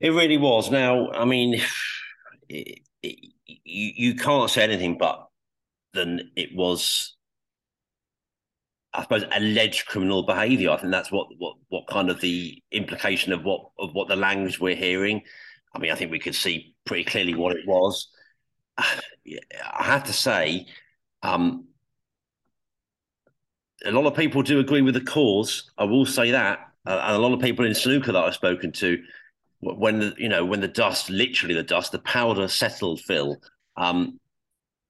[0.00, 0.70] It really was.
[0.70, 1.60] Now, I mean,
[2.48, 5.26] it, it, you, you can't say anything but
[5.94, 7.15] then it was
[8.96, 10.70] I suppose alleged criminal behaviour.
[10.70, 14.16] I think that's what what what kind of the implication of what of what the
[14.16, 15.22] language we're hearing.
[15.74, 18.08] I mean, I think we could see pretty clearly what it was.
[18.78, 20.66] I have to say,
[21.22, 21.66] um,
[23.84, 25.70] a lot of people do agree with the cause.
[25.76, 28.72] I will say that, uh, and a lot of people in snooker that I've spoken
[28.72, 28.98] to,
[29.60, 33.36] when the you know when the dust, literally the dust, the powder settled, Phil.
[33.76, 34.18] Um,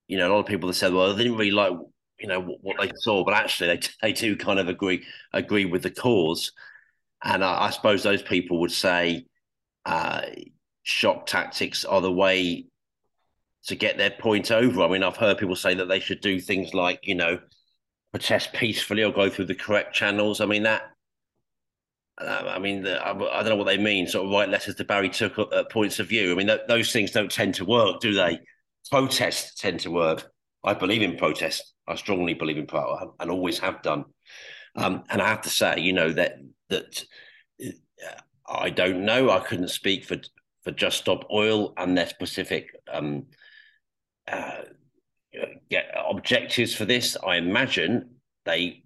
[0.07, 1.73] you know, a lot of people that said, well, they didn't really like
[2.19, 5.65] you know what, what they saw, but actually they they do kind of agree agree
[5.65, 6.51] with the cause,
[7.23, 9.25] and I, I suppose those people would say
[9.85, 10.21] uh,
[10.83, 12.67] shock tactics are the way
[13.65, 14.81] to get their point over.
[14.81, 17.39] I mean, I've heard people say that they should do things like you know
[18.11, 20.41] protest peacefully or go through the correct channels.
[20.41, 20.83] I mean that.
[22.19, 24.07] Uh, I mean, the, I, don't know what they mean.
[24.07, 26.31] Sort of write letters to Barry Took uh, points of view.
[26.31, 28.39] I mean, th- those things don't tend to work, do they?
[28.89, 30.27] Protests tend to work.
[30.63, 31.75] I believe in protest.
[31.87, 34.05] I strongly believe in power and always have done.
[34.75, 36.37] Um, and I have to say, you know, that
[36.69, 37.05] that
[37.63, 39.29] uh, I don't know.
[39.31, 40.17] I couldn't speak for
[40.63, 43.27] for Just Stop Oil and their specific um,
[44.27, 44.61] uh,
[46.09, 47.17] objectives for this.
[47.25, 48.83] I imagine they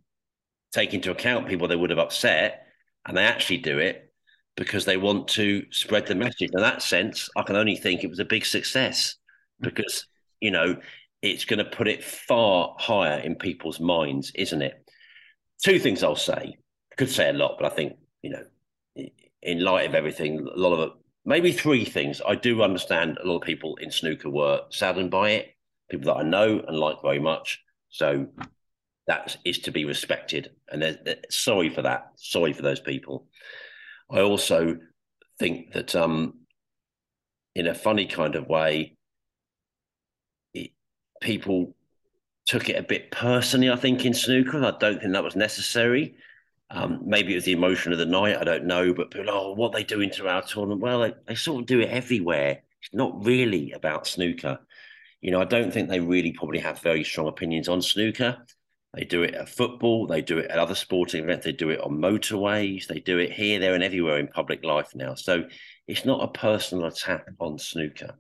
[0.73, 2.67] take into account people they would have upset,
[3.05, 4.07] and they actually do it.
[4.57, 6.51] because they want to spread the message.
[6.53, 9.15] In that sense, I can only think it was a big success
[9.61, 10.07] because,
[10.41, 10.77] you know,
[11.21, 14.83] it's going to put it far higher in people's minds, isn't it?
[15.63, 16.57] Two things I'll say.
[16.91, 18.43] I could say a lot, but I think, you know,
[19.41, 20.93] in light of everything, a lot of it,
[21.25, 22.21] maybe three things.
[22.27, 25.55] I do understand a lot of people in snooker were saddened by it,
[25.89, 27.61] people that I know and like very much.
[27.89, 28.27] So
[29.07, 30.51] that is to be respected.
[30.69, 32.11] And they're, they're, sorry for that.
[32.15, 33.27] Sorry for those people.
[34.09, 34.77] I also
[35.39, 36.39] think that, um,
[37.53, 38.95] in a funny kind of way,
[41.21, 41.75] people
[42.45, 43.69] took it a bit personally.
[43.69, 46.15] I think in snooker, I don't think that was necessary.
[46.69, 48.37] Um, maybe it was the emotion of the night.
[48.37, 48.93] I don't know.
[48.93, 50.81] But people, oh, what they do into our tournament?
[50.81, 52.61] Well, they, they sort of do it everywhere.
[52.81, 54.59] It's not really about snooker.
[55.21, 58.37] You know, I don't think they really probably have very strong opinions on snooker.
[58.93, 60.07] They do it at football.
[60.07, 61.45] They do it at other sporting events.
[61.45, 62.87] They do it on motorways.
[62.87, 65.13] They do it here, there, and everywhere in public life now.
[65.15, 65.43] So
[65.87, 68.17] it's not a personal attack on snooker.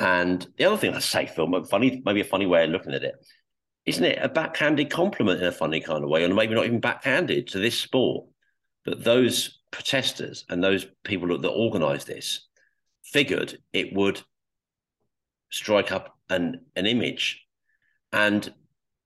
[0.00, 3.04] And the other thing I say, Phil, funny, maybe a funny way of looking at
[3.04, 3.14] it,
[3.84, 6.80] isn't it a backhanded compliment in a funny kind of way, or maybe not even
[6.80, 8.26] backhanded to this sport,
[8.86, 12.48] that those protesters and those people that, that organised this
[13.04, 14.22] figured it would
[15.50, 17.44] strike up an an image,
[18.12, 18.54] and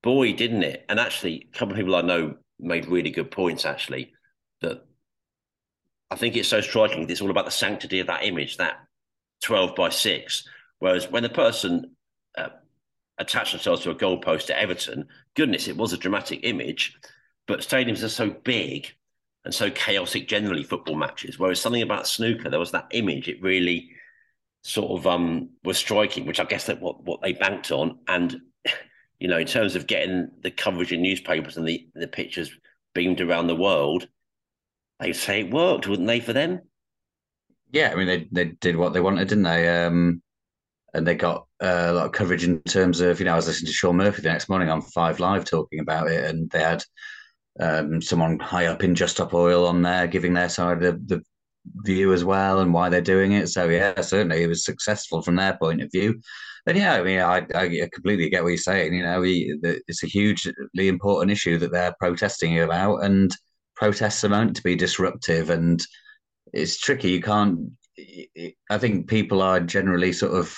[0.01, 0.85] boy, didn't it!
[0.87, 3.65] And actually, a couple of people I know made really good points.
[3.65, 4.13] Actually,
[4.61, 4.85] that
[6.09, 7.09] I think it's so striking.
[7.09, 8.77] It's all about the sanctity of that image, that
[9.41, 10.47] twelve by six.
[10.79, 11.95] Whereas when the person
[12.37, 12.49] uh,
[13.17, 16.97] attached themselves to a goalpost at Everton, goodness, it was a dramatic image.
[17.47, 18.93] But stadiums are so big
[19.45, 21.37] and so chaotic generally football matches.
[21.39, 23.27] Whereas something about snooker, there was that image.
[23.27, 23.91] It really
[24.63, 27.99] sort of um was striking, which I guess that what what they banked on.
[28.07, 28.41] And
[29.19, 32.51] you know, in terms of getting the coverage in newspapers and the the pictures
[32.93, 34.07] beamed around the world,
[34.99, 36.61] they'd say it worked, wouldn't they, for them?
[37.71, 39.85] Yeah, I mean they they did what they wanted, didn't they?
[39.85, 40.23] Um
[40.95, 43.47] and they got uh, a lot of coverage in terms of, you know, I was
[43.47, 46.61] listening to Shaun Murphy the next morning on Five Live talking about it, and they
[46.61, 46.83] had
[47.59, 51.15] um, someone high up in Just Stop Oil on there giving their side of the,
[51.15, 51.23] the
[51.83, 53.49] view as well and why they're doing it.
[53.49, 56.21] So yeah, certainly it was successful from their point of view.
[56.67, 58.93] And yeah, I mean, I, I completely get what you're saying.
[58.93, 63.31] You know, we, it's a hugely important issue that they're protesting about, and
[63.75, 65.79] protests are meant to be disruptive, and
[66.53, 67.11] it's tricky.
[67.11, 67.59] You can't.
[68.69, 70.55] I think people are generally sort of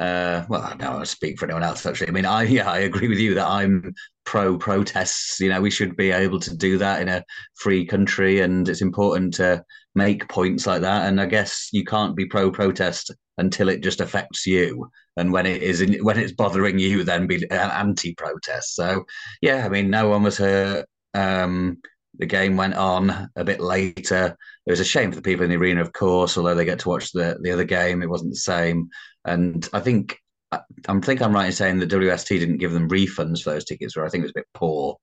[0.00, 1.84] uh, well, I don't speak for anyone else.
[1.84, 5.38] Actually, I mean, I yeah, I agree with you that I'm pro protests.
[5.38, 7.22] You know, we should be able to do that in a
[7.56, 9.62] free country, and it's important to
[9.94, 11.06] make points like that.
[11.06, 15.44] And I guess you can't be pro protest until it just affects you, and when
[15.44, 18.74] it is in, when it's bothering you, then be anti protest.
[18.76, 19.04] So
[19.42, 20.86] yeah, I mean, no one was hurt.
[21.12, 21.76] Um,
[22.18, 24.36] the game went on a bit later.
[24.66, 26.80] It was a shame for the people in the arena, of course, although they get
[26.80, 28.02] to watch the the other game.
[28.02, 28.90] It wasn't the same.
[29.24, 30.18] And I think
[30.52, 30.60] I
[31.00, 34.04] think I'm right in saying the WST didn't give them refunds for those tickets, where
[34.04, 34.96] I think it was a bit poor,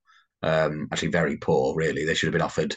[0.44, 1.76] um, actually very poor.
[1.76, 2.76] Really, they should have been offered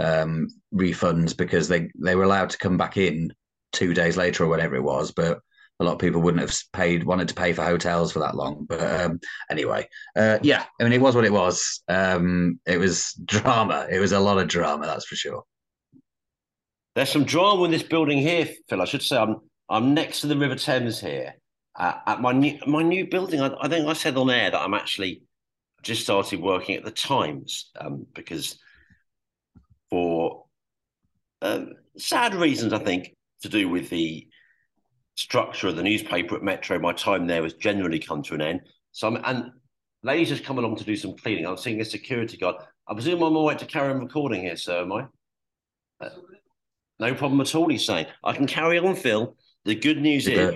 [0.00, 3.32] um, refunds because they they were allowed to come back in
[3.72, 5.40] two days later or whatever it was, but
[5.78, 8.64] a lot of people wouldn't have paid wanted to pay for hotels for that long.
[8.68, 11.82] But um, anyway, uh, yeah, I mean it was what it was.
[11.88, 13.86] Um, it was drama.
[13.90, 15.44] It was a lot of drama, that's for sure.
[16.94, 18.80] There's some drama in this building here, Phil.
[18.80, 19.36] I should say I'm
[19.68, 21.34] I'm next to the River Thames here
[21.78, 23.40] uh, at my new my new building.
[23.40, 25.22] I, I, think I said on air that I'm actually
[25.82, 28.58] just started working at the Times um, because
[29.90, 30.46] for
[31.42, 34.26] um, sad reasons, I think, to do with the
[35.16, 38.60] structure of the newspaper at Metro, my time there has generally come to an end.
[38.92, 39.50] So I'm and
[40.02, 41.46] ladies just come along to do some cleaning.
[41.46, 42.56] I'm seeing a security guard.
[42.86, 45.06] I presume I'm all right to carry on recording here, sir, am I?
[46.00, 46.10] Uh,
[47.00, 48.06] no problem at all, he's saying.
[48.22, 49.36] I can carry on, Phil.
[49.64, 50.54] The good news is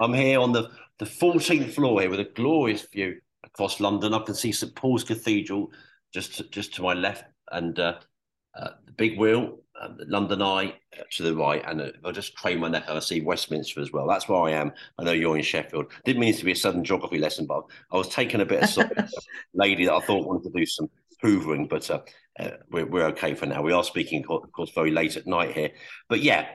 [0.00, 4.14] I'm here on the, the 14th floor here with a glorious view across London.
[4.14, 5.70] I can see St Paul's Cathedral
[6.12, 7.94] just to, just to my left and uh,
[8.54, 11.62] uh, the big wheel, uh, the London Eye uh, to the right.
[11.66, 14.06] And if I just crane my neck, and I see Westminster as well.
[14.06, 14.72] That's where I am.
[14.98, 15.92] I know you're in Sheffield.
[16.04, 18.62] Didn't mean it to be a sudden geography lesson, but I was taking a bit
[18.62, 19.12] of science.
[19.54, 20.88] lady that I thought wanted to do some
[21.22, 22.00] hoovering, but uh,
[22.38, 23.62] uh, we're, we're okay for now.
[23.62, 25.70] We are speaking, of course, very late at night here.
[26.08, 26.46] But yeah,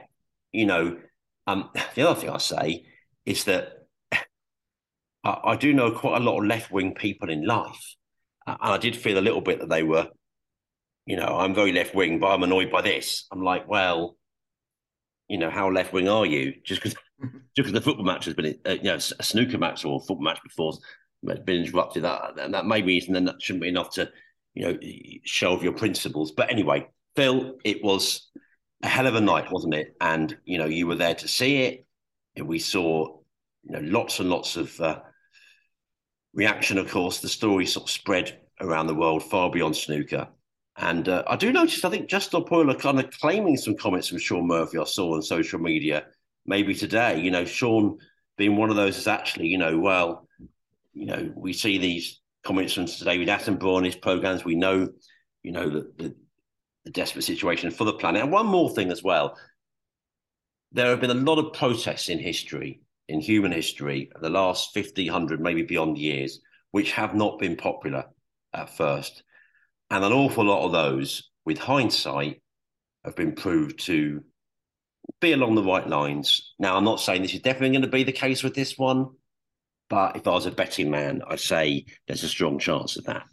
[0.52, 0.98] you know,
[1.46, 2.86] um, the other thing I say
[3.26, 7.94] is that I, I do know quite a lot of left wing people in life.
[8.46, 10.08] Uh, and I did feel a little bit that they were,
[11.08, 13.24] you know, I'm very left wing, but I'm annoyed by this.
[13.32, 14.18] I'm like, well,
[15.26, 16.52] you know, how left wing are you?
[16.62, 19.86] Just because just because the football match has been, uh, you know, a snooker match
[19.86, 20.74] or a football match before
[21.26, 24.10] has been interrupted, that and that may be, and then that shouldn't be enough to,
[24.52, 24.78] you know,
[25.24, 26.32] shelve your principles.
[26.32, 28.28] But anyway, Phil, it was
[28.82, 29.96] a hell of a night, wasn't it?
[30.02, 31.86] And you know, you were there to see it,
[32.36, 33.16] and we saw
[33.64, 35.00] you know lots and lots of uh,
[36.34, 36.76] reaction.
[36.76, 40.28] Of course, the story sort of spread around the world far beyond snooker.
[40.78, 44.18] And uh, I do notice, I think Justin Poyle kind of claiming some comments from
[44.18, 46.06] Shaun Murphy I saw on social media,
[46.46, 47.20] maybe today.
[47.20, 47.98] You know, Shaun
[48.36, 50.28] being one of those is actually, you know, well,
[50.94, 54.44] you know, we see these comments from David Attenborough on his programs.
[54.44, 54.88] We know,
[55.42, 56.14] you know, the, the,
[56.84, 58.22] the desperate situation for the planet.
[58.22, 59.36] And one more thing as well.
[60.70, 65.10] There have been a lot of protests in history, in human history, the last 50,
[65.10, 68.04] 100, maybe beyond years, which have not been popular
[68.54, 69.24] at first.
[69.90, 72.42] And an awful lot of those, with hindsight,
[73.04, 74.22] have been proved to
[75.20, 76.54] be along the right lines.
[76.58, 79.08] Now, I'm not saying this is definitely going to be the case with this one,
[79.88, 83.24] but if I was a betting man, I'd say there's a strong chance of that.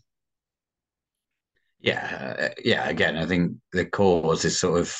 [1.79, 2.87] Yeah, uh, yeah.
[2.87, 4.97] Again, I think the cause is sort of.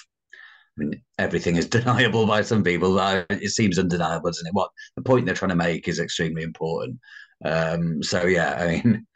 [0.77, 2.99] I mean, everything is deniable by some people.
[2.99, 4.53] It seems undeniable, doesn't it?
[4.53, 6.99] What the point they're trying to make is extremely important.
[7.43, 9.07] Um, so yeah, I mean,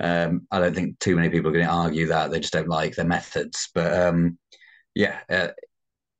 [0.00, 2.68] um, I don't think too many people are going to argue that they just don't
[2.68, 3.68] like their methods.
[3.74, 4.38] But um,
[4.94, 5.48] yeah, uh,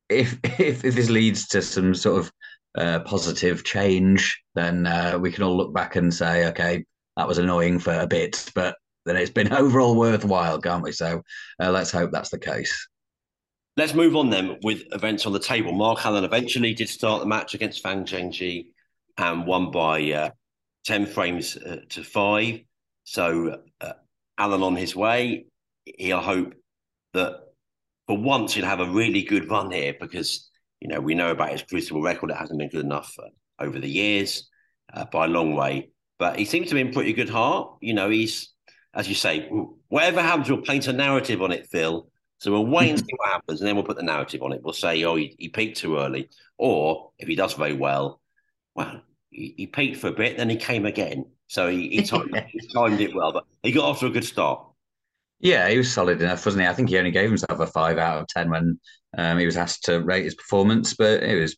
[0.08, 2.32] if, if, if this leads to some sort of
[2.76, 6.84] uh, positive change, then uh, we can all look back and say, okay,
[7.16, 10.92] that was annoying for a bit, but then it's been overall worthwhile, can't we?
[10.92, 11.22] So
[11.60, 12.88] uh, let's hope that's the case.
[13.76, 15.72] Let's move on then with events on the table.
[15.72, 18.72] Mark Allen eventually did start the match against Fan Zhengyi
[19.16, 20.30] and won by uh,
[20.84, 22.60] 10 frames uh, to five.
[23.08, 23.92] So uh,
[24.36, 25.46] Allen on his way.
[25.86, 26.52] He'll hope
[27.14, 27.40] that
[28.06, 31.52] for once he'll have a really good run here because you know we know about
[31.52, 32.30] his crucible record.
[32.30, 33.28] It hasn't been good enough uh,
[33.64, 34.50] over the years
[34.92, 35.90] uh, by a long way.
[36.18, 37.78] But he seems to be in pretty good heart.
[37.80, 38.52] You know, he's
[38.92, 39.48] as you say,
[39.88, 42.10] whatever happens, we'll paint a narrative on it, Phil.
[42.36, 44.60] So we'll wait and see what happens, and then we'll put the narrative on it.
[44.62, 48.20] We'll say, oh, he, he peaked too early, or if he does very well,
[48.74, 51.24] well, he, he peaked for a bit, then he came again.
[51.48, 54.24] So he, he, timed, he timed it well, but he got off to a good
[54.24, 54.64] start.
[55.40, 56.68] Yeah, he was solid enough, wasn't he?
[56.68, 58.78] I think he only gave himself a five out of ten when
[59.16, 61.56] um, he was asked to rate his performance, but it was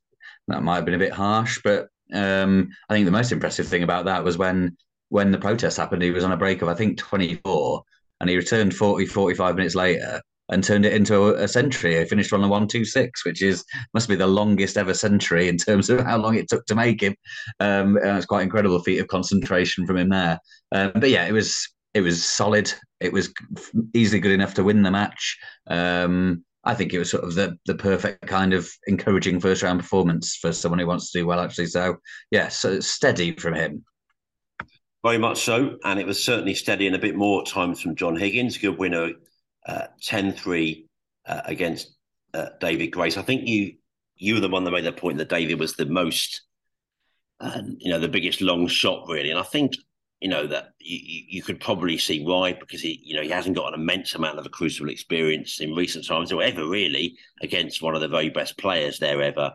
[0.49, 1.61] that might have been a bit harsh.
[1.63, 4.77] But um, I think the most impressive thing about that was when
[5.09, 7.83] when the protest happened, he was on a break of I think 24,
[8.21, 10.21] and he returned 40, 45 minutes later
[10.51, 11.99] and turned it into a, a century.
[11.99, 15.49] He finished on a one two six, which is must be the longest ever century
[15.49, 17.15] in terms of how long it took to make him.
[17.61, 20.39] Um, and it's quite incredible feat of concentration from him there.
[20.73, 22.73] Um, but yeah, it was it was solid.
[23.01, 23.33] It was
[23.95, 25.39] easily good enough to win the match.
[25.69, 29.81] Um, I think it was sort of the the perfect kind of encouraging first round
[29.81, 31.67] performance for someone who wants to do well, actually.
[31.67, 31.97] So
[32.31, 33.85] yeah, so steady from him.
[35.03, 37.97] Very much so, and it was certainly steady and a bit more at times from
[37.97, 39.13] John Higgins, good winner
[39.67, 40.87] uh, 10-3
[41.27, 41.97] uh, against
[42.35, 43.17] uh, David Grace.
[43.17, 43.75] I think you
[44.17, 46.43] you were the one that made the point that David was the most,
[47.41, 49.75] uh, you know, the biggest long shot really, and I think
[50.21, 53.57] you know that you, you could probably see why because he you know he hasn't
[53.57, 57.83] got an immense amount of a crucible experience in recent times or ever really against
[57.83, 59.53] one of the very best players there ever.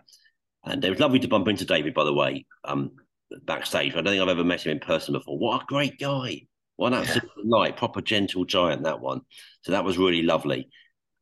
[0.63, 2.91] And it was lovely to bump into David, by the way, um,
[3.43, 3.91] backstage.
[3.91, 5.37] I don't think I've ever met him in person before.
[5.37, 6.41] What a great guy!
[6.77, 9.21] What an absolute night, proper gentle giant that one.
[9.63, 10.69] So that was really lovely,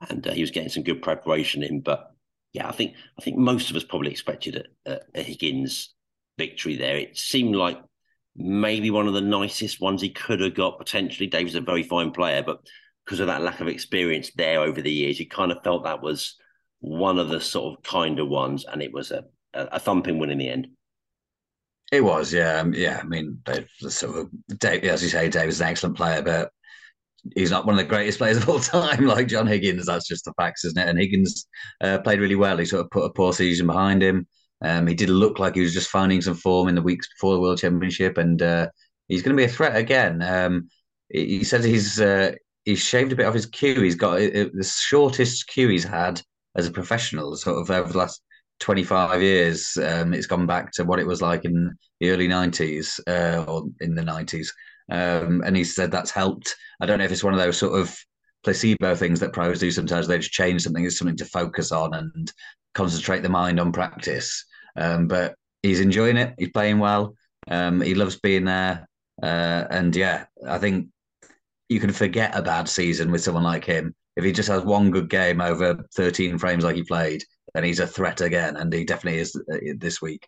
[0.09, 1.81] and uh, he was getting some good preparation in.
[1.81, 2.11] But
[2.53, 5.93] yeah, I think I think most of us probably expected a, a Higgins
[6.37, 6.97] victory there.
[6.97, 7.79] It seemed like
[8.35, 11.27] maybe one of the nicest ones he could have got potentially.
[11.27, 12.59] Dave's a very fine player, but
[13.05, 16.01] because of that lack of experience there over the years, you kind of felt that
[16.01, 16.35] was
[16.79, 20.37] one of the sort of kinder ones, and it was a, a thumping win in
[20.37, 20.67] the end.
[21.93, 22.99] It was, yeah, um, yeah.
[22.99, 23.39] I mean,
[23.87, 26.49] sort of, Dave, as you say, Dave is an excellent player, but
[27.35, 29.85] he's not one of the greatest players of all time, like John Higgins.
[29.85, 30.89] That's just the facts, isn't it?
[30.89, 31.47] And Higgins
[31.81, 32.57] uh, played really well.
[32.57, 34.27] He sort of put a poor season behind him.
[34.63, 37.35] Um, he did look like he was just finding some form in the weeks before
[37.35, 38.69] the World Championship, and uh,
[39.07, 40.23] he's going to be a threat again.
[40.23, 40.69] Um,
[41.09, 42.31] he said he's uh,
[42.65, 43.81] he's shaved a bit off his cue.
[43.81, 46.23] He's got uh, the shortest cue he's had
[46.55, 48.23] as a professional, sort of over the last
[48.63, 52.97] 25 years, um, it's gone back to what it was like in the early 90s
[53.07, 54.47] uh, or in the 90s.
[54.89, 56.55] Um, and he said that's helped.
[56.79, 57.93] I don't know if it's one of those sort of
[58.43, 60.07] placebo things that pros do sometimes.
[60.07, 62.31] They just change something, it's something to focus on and
[62.73, 64.45] concentrate the mind on practice.
[64.77, 67.15] Um, but he's enjoying it, he's playing well,
[67.49, 68.87] um, he loves being there.
[69.21, 70.87] Uh, and yeah, I think
[71.67, 73.93] you can forget a bad season with someone like him.
[74.15, 77.23] If he just has one good game over 13 frames like he played,
[77.55, 80.27] and he's a threat again, and he definitely is uh, this week.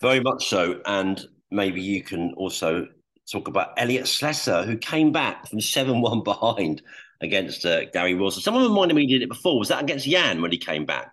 [0.00, 2.86] Very much so, and maybe you can also
[3.30, 6.82] talk about Elliot Slessor, who came back from seven-one behind
[7.20, 8.42] against uh, Gary Wilson.
[8.42, 9.58] Someone reminded me he did it before.
[9.58, 11.12] Was that against Jan when he came back?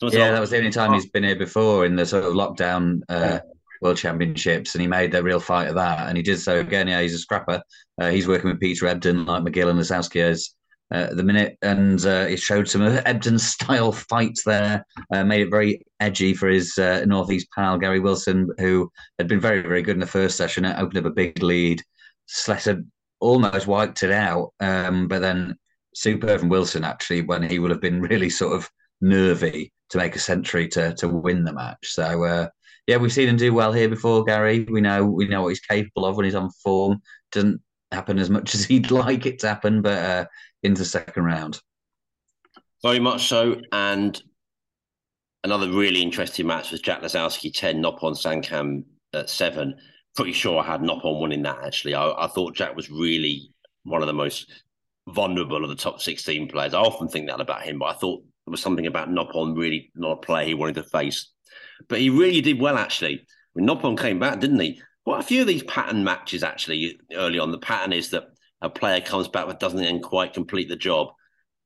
[0.00, 2.34] So yeah, that was the only time he's been here before in the sort of
[2.34, 3.40] lockdown uh,
[3.82, 6.06] World Championships, and he made the real fight of that.
[6.06, 6.86] And he did so again.
[6.86, 7.60] Yeah, he's a scrapper.
[8.00, 10.54] Uh, he's working with Peter Ebdon, like McGill and Lisowski is
[10.90, 14.84] uh, the minute, and uh, he showed some of Ebdon style fights there.
[15.12, 19.40] Uh, made it very edgy for his uh, northeast pal Gary Wilson, who had been
[19.40, 20.64] very, very good in the first session.
[20.64, 21.82] It opened up a big lead.
[22.26, 22.84] Slessor
[23.20, 25.56] almost wiped it out, um, but then
[25.94, 28.70] superb from Wilson actually when he would have been really sort of
[29.00, 31.78] nervy to make a century to to win the match.
[31.82, 32.48] So uh,
[32.86, 34.64] yeah, we've seen him do well here before, Gary.
[34.64, 37.00] We know we know what he's capable of when he's on form.
[37.32, 37.60] Doesn't
[37.92, 40.24] happen as much as he'd like it to happen, but uh,
[40.62, 41.60] into second round.
[42.82, 43.60] Very much so.
[43.72, 44.20] And
[45.44, 49.74] another really interesting match was Jack Lisowski 10, Noppon Saengkham at 7.
[50.16, 51.94] Pretty sure I had Noppon winning that, actually.
[51.94, 53.50] I, I thought Jack was really
[53.84, 54.50] one of the most
[55.08, 56.74] vulnerable of the top 16 players.
[56.74, 59.90] I often think that about him, but I thought there was something about Noppon really
[59.94, 61.30] not a player he wanted to face.
[61.88, 63.26] But he really did well, actually.
[63.52, 64.80] When Noppon came back, didn't he?
[65.04, 68.24] Well, a few of these pattern matches, actually, early on, the pattern is that
[68.60, 71.08] a player comes back but doesn't then quite complete the job.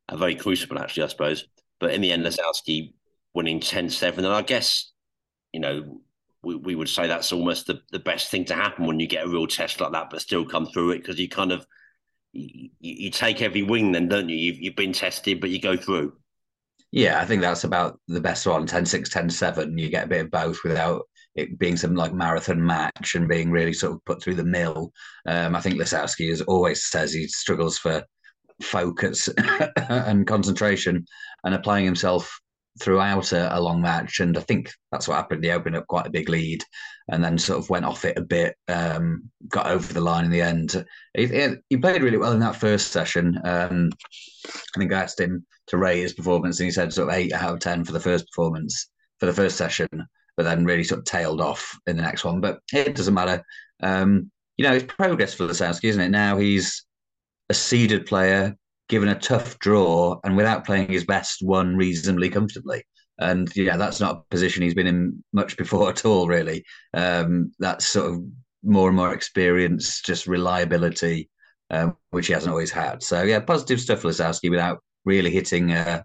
[0.09, 1.47] A very crucible, actually, I suppose.
[1.80, 2.93] But in the end, Lisowski
[3.34, 4.24] winning 10 7.
[4.24, 4.93] And I guess,
[5.53, 6.01] you know,
[6.43, 9.24] we, we would say that's almost the, the best thing to happen when you get
[9.24, 11.66] a real test like that, but still come through it because you kind of
[12.32, 14.36] you, you, take every wing, then, don't you?
[14.36, 16.14] You've, you've been tested, but you go through.
[16.90, 19.78] Yeah, I think that's about the best one 10 6, 10 7.
[19.78, 21.03] You get a bit of both without
[21.35, 24.93] it being some like marathon match and being really sort of put through the mill.
[25.26, 28.05] Um, I think Lisowski has always says he struggles for
[28.61, 29.28] focus
[29.89, 31.07] and concentration
[31.45, 32.39] and applying himself
[32.80, 34.20] throughout a, a, long match.
[34.20, 35.45] And I think that's what happened.
[35.45, 36.64] He opened up quite a big lead
[37.09, 40.30] and then sort of went off it a bit, um, got over the line in
[40.30, 40.85] the end.
[41.14, 41.26] He,
[41.68, 43.39] he played really well in that first session.
[43.45, 43.91] Um,
[44.47, 47.33] I think I asked him to rate his performance and he said sort of eight
[47.33, 48.89] out of 10 for the first performance,
[49.20, 49.89] for the first session
[50.37, 52.41] but then really sort of tailed off in the next one.
[52.41, 53.43] But it doesn't matter.
[53.83, 56.11] Um, you know, it's progress for Lisowski, isn't it?
[56.11, 56.85] Now he's
[57.49, 58.57] a seeded player,
[58.89, 62.85] given a tough draw, and without playing his best, won reasonably comfortably.
[63.18, 66.64] And yeah, that's not a position he's been in much before at all, really.
[66.95, 68.22] Um, that's sort of
[68.62, 71.30] more and more experience, just reliability,
[71.70, 73.03] um, which he hasn't always had.
[73.03, 76.03] So yeah, positive stuff for Lisowski without really hitting uh,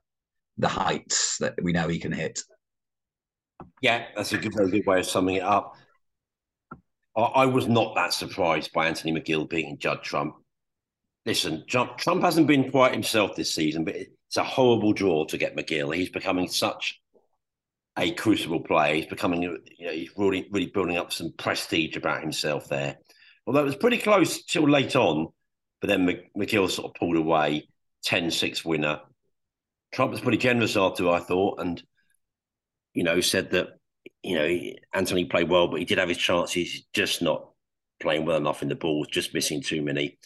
[0.58, 2.40] the heights that we know he can hit.
[3.82, 5.76] Yeah, that's a good, very good way of summing it up.
[7.16, 10.36] I, I was not that surprised by Anthony McGill beating Judd Trump.
[11.26, 15.38] Listen, Trump, Trump hasn't been quite himself this season, but it's a horrible draw to
[15.38, 15.96] get McGill.
[15.96, 17.00] He's becoming such
[17.98, 18.96] a crucible player.
[18.96, 22.98] He's becoming, you know, he's really, really building up some prestige about himself there.
[23.46, 25.28] Although it was pretty close till late on,
[25.82, 27.68] but then McGill sort of pulled away,
[28.04, 29.02] 10 6 winner.
[29.94, 31.82] Trump was pretty generous after, I thought, and
[32.98, 33.68] you know, said that,
[34.24, 34.60] you know,
[34.92, 36.84] Anthony played well, but he did have his chances.
[36.94, 37.52] Just not
[38.00, 40.18] playing well enough in the balls, just missing too many.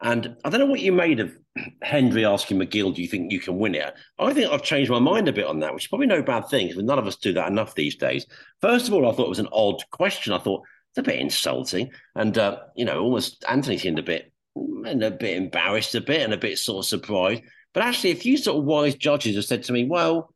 [0.00, 1.36] And I don't know what you made of
[1.82, 3.92] Hendry asking McGill, do you think you can win it?
[4.20, 6.48] I think I've changed my mind a bit on that, which is probably no bad
[6.48, 8.24] thing because none of us do that enough these days.
[8.60, 10.32] First of all, I thought it was an odd question.
[10.32, 11.90] I thought it's a bit insulting.
[12.14, 16.20] And, uh, you know, almost Anthony seemed a bit, and a bit embarrassed a bit
[16.20, 17.42] and a bit sort of surprised.
[17.74, 20.32] But actually, a few sort of wise judges have said to me, well,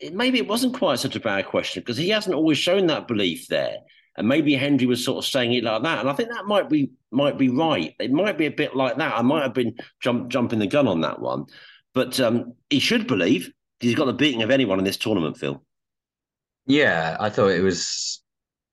[0.00, 3.08] it, maybe it wasn't quite such a bad question because he hasn't always shown that
[3.08, 3.78] belief there.
[4.16, 5.98] And maybe Hendry was sort of saying it like that.
[5.98, 7.94] And I think that might be might be right.
[7.98, 9.16] It might be a bit like that.
[9.16, 11.46] I might have been jump, jumping the gun on that one.
[11.94, 15.64] But um, he should believe he's got the beating of anyone in this tournament, Phil.
[16.66, 18.22] Yeah, I thought it was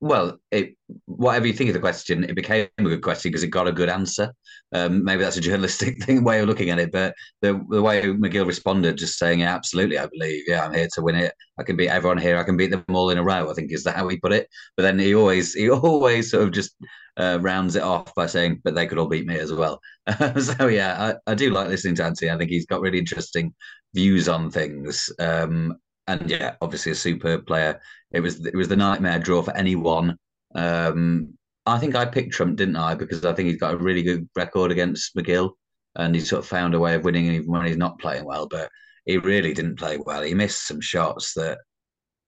[0.02, 0.76] well, it,
[1.06, 3.72] whatever you think of the question, it became a good question because it got a
[3.72, 4.34] good answer.
[4.74, 8.02] Um, maybe that's a journalistic thing way of looking at it, but the the way
[8.02, 10.44] McGill responded, just saying, "Yeah, absolutely, I believe.
[10.48, 11.34] Yeah, I'm here to win it.
[11.60, 12.38] I can beat everyone here.
[12.38, 14.34] I can beat them all in a row." I think is that how he put
[14.34, 14.48] it.
[14.76, 16.76] But then he always he always sort of just
[17.18, 19.80] uh, rounds it off by saying, "But they could all beat me as well."
[20.40, 22.32] so yeah, I, I do like listening to Anthony.
[22.32, 23.54] I think he's got really interesting
[23.94, 25.12] views on things.
[25.20, 25.78] Um,
[26.08, 27.80] and yeah, obviously a superb player.
[28.12, 30.18] It was it was the nightmare draw for anyone.
[30.56, 32.96] Um, I think I picked Trump, didn't I?
[32.96, 35.52] Because I think he's got a really good record against McGill,
[35.96, 38.48] and he sort of found a way of winning even when he's not playing well.
[38.48, 38.70] But
[39.06, 40.24] he really didn't play well.
[40.24, 41.60] He missed some shots that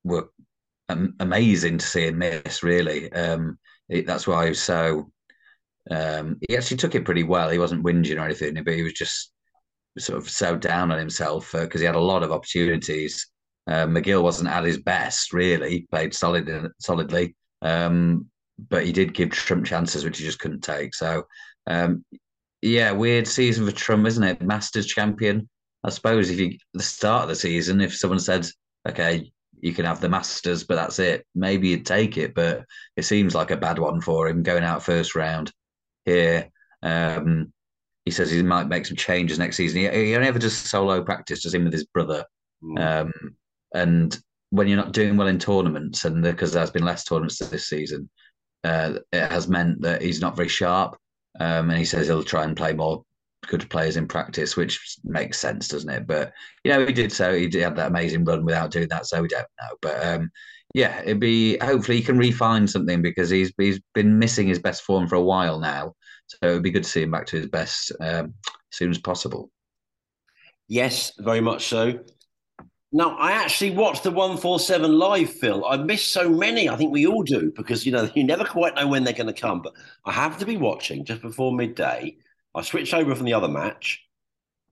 [0.04, 0.30] were
[0.90, 2.64] amazing to see him miss.
[2.64, 3.58] Really, um,
[3.90, 5.12] it, that's why he was so.
[5.92, 7.50] Um, he actually took it pretty well.
[7.50, 9.32] He wasn't whinging or anything, but he was just
[9.98, 13.28] sort of so down on himself because uh, he had a lot of opportunities
[13.68, 15.88] uh, McGill wasn't at his best, really.
[15.92, 18.28] Played solid, solidly, um,
[18.70, 20.94] but he did give Trump chances which he just couldn't take.
[20.94, 21.26] So,
[21.68, 22.04] um,
[22.62, 24.42] yeah, weird season for Trump, isn't it?
[24.42, 25.50] Masters champion.
[25.84, 28.48] I suppose if you the start of the season, if someone said,
[28.88, 32.34] "Okay, you can have the Masters, but that's it," maybe you'd take it.
[32.34, 32.64] But
[32.96, 35.52] it seems like a bad one for him going out first round
[36.06, 36.50] here.
[36.82, 37.52] Um,
[38.06, 39.80] he says he might make some changes next season.
[39.80, 42.26] He, he only ever does solo practice, just him with his brother.
[42.62, 42.80] Mm.
[42.80, 43.36] Um,
[43.74, 44.18] and
[44.50, 48.10] when you're not doing well in tournaments, and because there's been less tournaments this season,
[48.64, 50.98] uh, it has meant that he's not very sharp.
[51.40, 53.04] Um, and he says he'll try and play more
[53.48, 56.08] good players in practice, which makes sense, doesn't it?
[56.08, 56.32] But
[56.64, 57.36] you know, he did so.
[57.36, 59.76] He did have that amazing run without doing that, so we don't know.
[59.82, 60.32] But um,
[60.74, 64.84] yeah, it'd be hopefully he can refine something because he's he's been missing his best
[64.84, 65.94] form for a while now.
[66.28, 68.98] So it'd be good to see him back to his best um, as soon as
[68.98, 69.52] possible.
[70.68, 72.00] Yes, very much so.
[72.96, 75.66] Now, I actually watched the 147 live, Phil.
[75.66, 76.70] I missed so many.
[76.70, 79.34] I think we all do because, you know, you never quite know when they're going
[79.34, 79.64] to come.
[79.64, 79.74] But
[80.06, 82.18] I have to be watching just before midday.
[82.54, 84.06] I switched over from the other match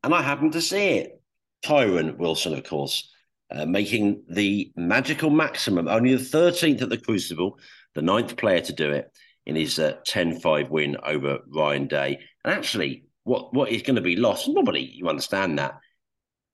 [0.04, 1.20] and I happened to see it.
[1.66, 3.12] Kyren Wilson, of course,
[3.50, 7.58] uh, making the magical maximum, only the 13th at the Crucible,
[7.96, 9.12] the ninth player to do it
[9.48, 12.20] in his 10 uh, 5 win over Ryan Day.
[12.46, 15.80] And actually, what, what is going to be lost, probably you understand that,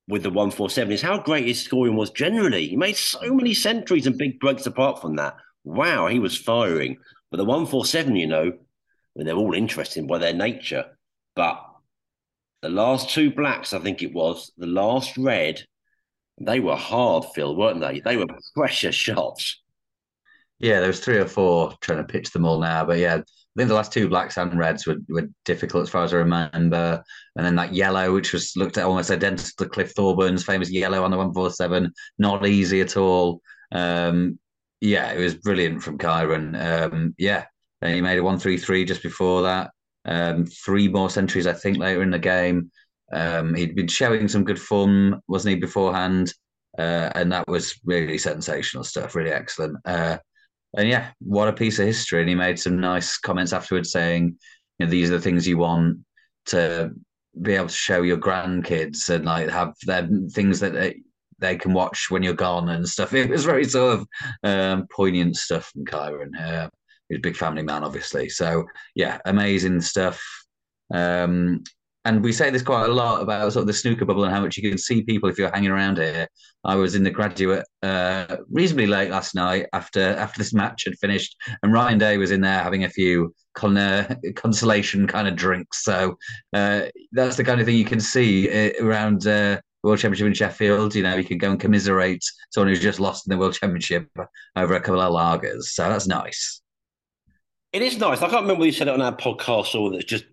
[0.08, 2.66] with the 147 is how great his scoring was generally.
[2.66, 5.34] He made so many centuries and big breaks apart from that.
[5.64, 6.96] Wow, he was firing.
[7.30, 10.86] But the 147, you know, I mean, they're all interesting by their nature.
[11.36, 11.62] But
[12.62, 15.62] the last two blacks, I think it was, the last red,
[16.40, 18.00] they were hard, Phil, weren't they?
[18.00, 19.60] They were pressure shots.
[20.58, 22.84] Yeah, there was three or four trying to pitch them all now.
[22.84, 23.20] But yeah,
[23.58, 27.02] think the last two blacks and reds were, were difficult as far as I remember.
[27.36, 31.04] And then that yellow, which was looked at almost identical to Cliff Thorburn's famous yellow
[31.04, 33.40] on the 147, not easy at all.
[33.72, 34.38] Um,
[34.80, 36.54] yeah, it was brilliant from Kyren.
[36.56, 37.44] Um, yeah,
[37.82, 39.70] and he made a 133 just before that.
[40.04, 42.70] Um, three more centuries, I think, later in the game.
[43.12, 46.32] Um, he'd been showing some good form, wasn't he, beforehand?
[46.78, 49.76] Uh, and that was really sensational stuff, really excellent.
[49.84, 50.18] Uh,
[50.76, 52.20] and yeah, what a piece of history.
[52.20, 54.36] And he made some nice comments afterwards saying,
[54.78, 55.98] you know, these are the things you want
[56.46, 56.90] to
[57.40, 61.00] be able to show your grandkids and like have them things that they,
[61.38, 63.12] they can watch when you're gone and stuff.
[63.14, 64.06] It was very sort of
[64.42, 66.38] um, poignant stuff from Kyren.
[66.38, 66.68] Uh,
[67.08, 68.28] he's a big family man, obviously.
[68.28, 68.64] So
[68.94, 70.22] yeah, amazing stuff.
[70.92, 71.62] Um,
[72.08, 74.40] and we say this quite a lot about sort of the snooker bubble and how
[74.40, 76.26] much you can see people if you're hanging around here.
[76.64, 80.98] I was in the graduate uh, reasonably late last night after after this match had
[80.98, 85.36] finished, and Ryan Day was in there having a few con- uh, consolation kind of
[85.36, 85.84] drinks.
[85.84, 86.16] So
[86.54, 90.34] uh, that's the kind of thing you can see uh, around uh, World Championship in
[90.34, 90.94] Sheffield.
[90.94, 94.08] You know, you can go and commiserate someone who's just lost in the World Championship
[94.56, 95.64] over a couple of lagers.
[95.64, 96.62] So that's nice.
[97.74, 98.22] It is nice.
[98.22, 100.24] I can't remember you said it on our podcast or that it's just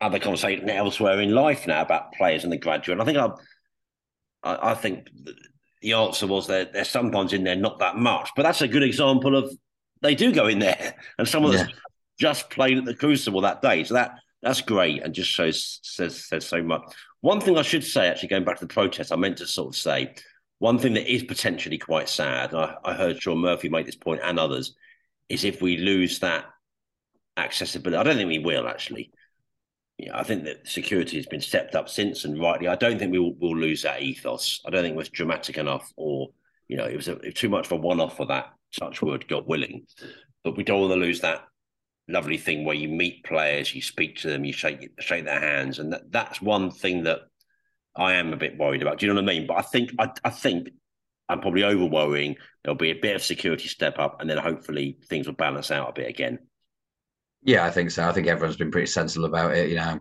[0.00, 3.00] other conversation elsewhere in life now about players and the graduate.
[3.00, 3.30] I think I,
[4.42, 5.08] I, I think
[5.82, 8.82] the answer was that they're sometimes in there not that much, but that's a good
[8.82, 9.52] example of
[10.00, 11.64] they do go in there, and someone yeah.
[11.64, 11.72] that's
[12.18, 13.84] just played at the Crucible that day.
[13.84, 16.82] So that that's great and just shows says says so much.
[17.20, 19.68] One thing I should say, actually, going back to the protest, I meant to sort
[19.68, 20.14] of say
[20.60, 22.54] one thing that is potentially quite sad.
[22.54, 24.74] I, I heard Shaun Murphy make this point and others
[25.28, 26.46] is if we lose that
[27.36, 27.98] accessibility.
[27.98, 29.12] I don't think we will actually
[29.98, 32.68] yeah, I think that security has been stepped up since, and rightly.
[32.68, 34.60] I don't think we will we'll lose that ethos.
[34.64, 36.28] I don't think it was dramatic enough, or
[36.68, 38.52] you know, it was, a, it was too much of a one-off for that.
[38.78, 39.86] Touch wood, God willing,
[40.44, 41.42] but we don't want to lose that
[42.06, 45.78] lovely thing where you meet players, you speak to them, you shake shake their hands,
[45.78, 47.20] and that, that's one thing that
[47.96, 48.98] I am a bit worried about.
[48.98, 49.46] Do you know what I mean?
[49.48, 50.68] But I think I, I think
[51.28, 52.36] I'm probably over worrying.
[52.62, 55.88] There'll be a bit of security step up, and then hopefully things will balance out
[55.88, 56.38] a bit again.
[57.42, 58.08] Yeah, I think so.
[58.08, 59.70] I think everyone's been pretty sensible about it.
[59.70, 60.00] You know,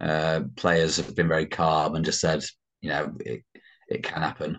[0.00, 2.44] uh, players have been very calm and just said,
[2.80, 3.42] you know, it,
[3.88, 4.58] it can happen.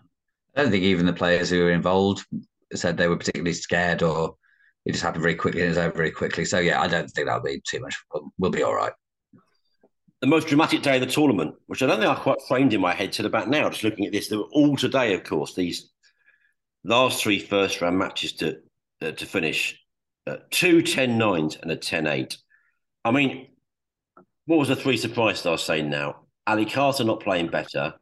[0.56, 2.26] I don't think even the players who were involved
[2.74, 4.36] said they were particularly scared or
[4.86, 6.46] it just happened very quickly and it was over very quickly.
[6.46, 7.96] So yeah, I don't think that'll be too much.
[8.38, 8.94] We'll be all right.
[10.22, 12.82] The most dramatic day of the tournament, which I don't think I quite framed in
[12.82, 15.54] my head till about now, just looking at this, they were all today, of course,
[15.54, 15.92] these
[16.84, 18.58] last three first round matches to
[19.02, 19.80] uh, to finish
[20.30, 22.38] uh, two 10 nines and a 10 8.
[23.06, 23.48] I mean,
[24.46, 26.22] what was the three surprise stars saying now?
[26.48, 27.94] Ali Carter not playing better.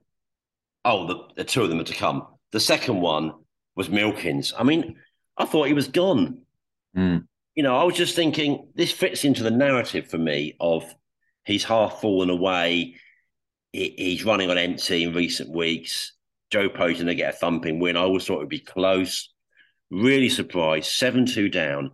[0.86, 2.28] Oh, the, the two of them are to come.
[2.52, 3.34] The second one
[3.76, 4.54] was Milkins.
[4.58, 4.96] I mean,
[5.38, 6.42] I thought he was gone.
[6.96, 7.28] Mm.
[7.56, 10.84] You know, I was just thinking this fits into the narrative for me of
[11.44, 12.96] he's half fallen away.
[13.74, 16.14] He, he's running on empty in recent weeks.
[16.50, 17.98] Joe Poe's going to get a thumping win.
[17.98, 19.34] I always thought it would be close.
[19.92, 20.92] Really surprised.
[20.92, 21.92] 7 2 down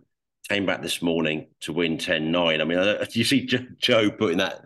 [0.48, 2.60] came back this morning to win 10 9.
[2.60, 4.64] I mean, do you see Joe putting that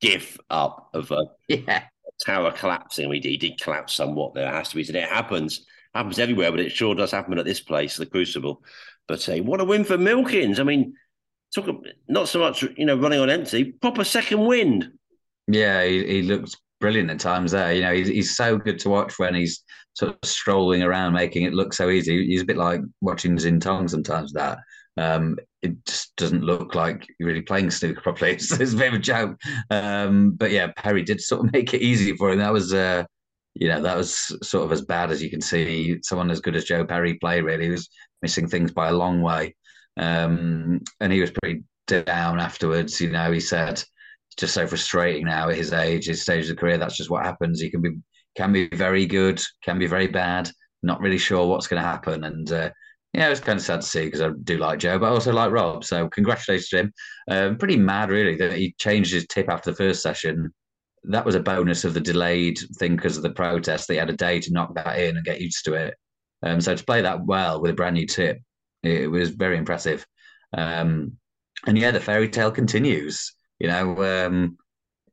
[0.00, 1.84] gif up of a yeah.
[2.24, 3.12] tower collapsing.
[3.12, 4.34] He, he did collapse somewhat.
[4.34, 4.82] There it has to be.
[4.82, 5.66] It happens.
[5.94, 8.62] Happens everywhere, but it sure does happen at this place, the Crucible.
[9.08, 10.60] But uh, what a win for Milkins!
[10.60, 10.92] I mean,
[11.52, 11.74] took a,
[12.06, 14.90] not so much you know running on empty, proper second wind.
[15.48, 17.72] Yeah, he, he looks brilliant at times there.
[17.72, 19.64] You know, he's, he's so good to watch when he's
[19.94, 22.26] sort of strolling around, making it look so easy.
[22.26, 24.32] He's a bit like watching Xintong sometimes.
[24.34, 24.58] That
[24.96, 28.32] um, it just doesn't look like you're really playing snooker properly.
[28.34, 29.38] It's, it's a bit of a joke.
[29.70, 32.38] Um, but yeah, Perry did sort of make it easy for him.
[32.38, 33.04] That was, uh,
[33.54, 36.56] you know, that was sort of as bad as you can see someone as good
[36.56, 37.40] as Joe Perry play.
[37.40, 37.88] Really, he was
[38.22, 39.54] missing things by a long way,
[39.96, 43.00] um, and he was pretty down afterwards.
[43.00, 46.58] You know, he said it's just so frustrating now at his age, his stage of
[46.58, 46.76] career.
[46.76, 47.60] That's just what happens.
[47.60, 47.90] He can be
[48.36, 50.50] can be very good, can be very bad.
[50.82, 52.70] Not really sure what's going to happen, and uh,
[53.16, 55.08] yeah, it was kind of sad to see because I do like Joe, but I
[55.08, 55.84] also like Rob.
[55.84, 56.92] So congratulations to him.
[57.30, 60.52] Um, pretty mad, really, that he changed his tip after the first session.
[61.04, 63.88] That was a bonus of the delayed thing because of the protest.
[63.88, 65.94] They had a day to knock that in and get used to it.
[66.42, 68.38] Um, so to play that well with a brand new tip,
[68.82, 70.06] it was very impressive.
[70.52, 71.12] Um,
[71.66, 73.32] and yeah, the fairy tale continues.
[73.58, 74.58] You know, um,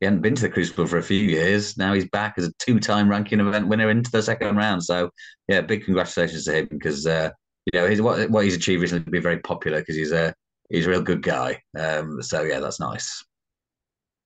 [0.01, 1.77] he hadn't been to the Crucible for a few years.
[1.77, 4.83] Now he's back as a two-time ranking event winner into the second round.
[4.83, 5.09] So
[5.47, 7.29] yeah, big congratulations to him because uh,
[7.71, 10.33] you know, his, what what he's achieved recently be very popular because he's a
[10.69, 11.61] he's a real good guy.
[11.77, 13.23] Um, so yeah, that's nice.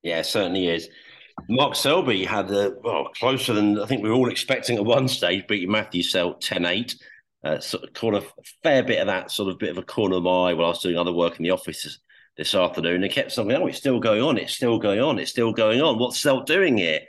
[0.02, 0.88] Yeah, certainly is.
[1.48, 5.08] Mark Selby had a well closer than I think we were all expecting at one
[5.08, 6.94] stage, beating Matthew Selt 10-8.
[7.44, 8.26] Uh, sort of caught a
[8.64, 10.70] fair bit of that sort of bit of a corner of my eye while I
[10.70, 12.00] was doing other work in the office this,
[12.36, 15.30] this afternoon and kept saying, oh, it's still going on, it's still going on, it's
[15.30, 16.00] still going on.
[16.00, 17.00] What's Selt doing here?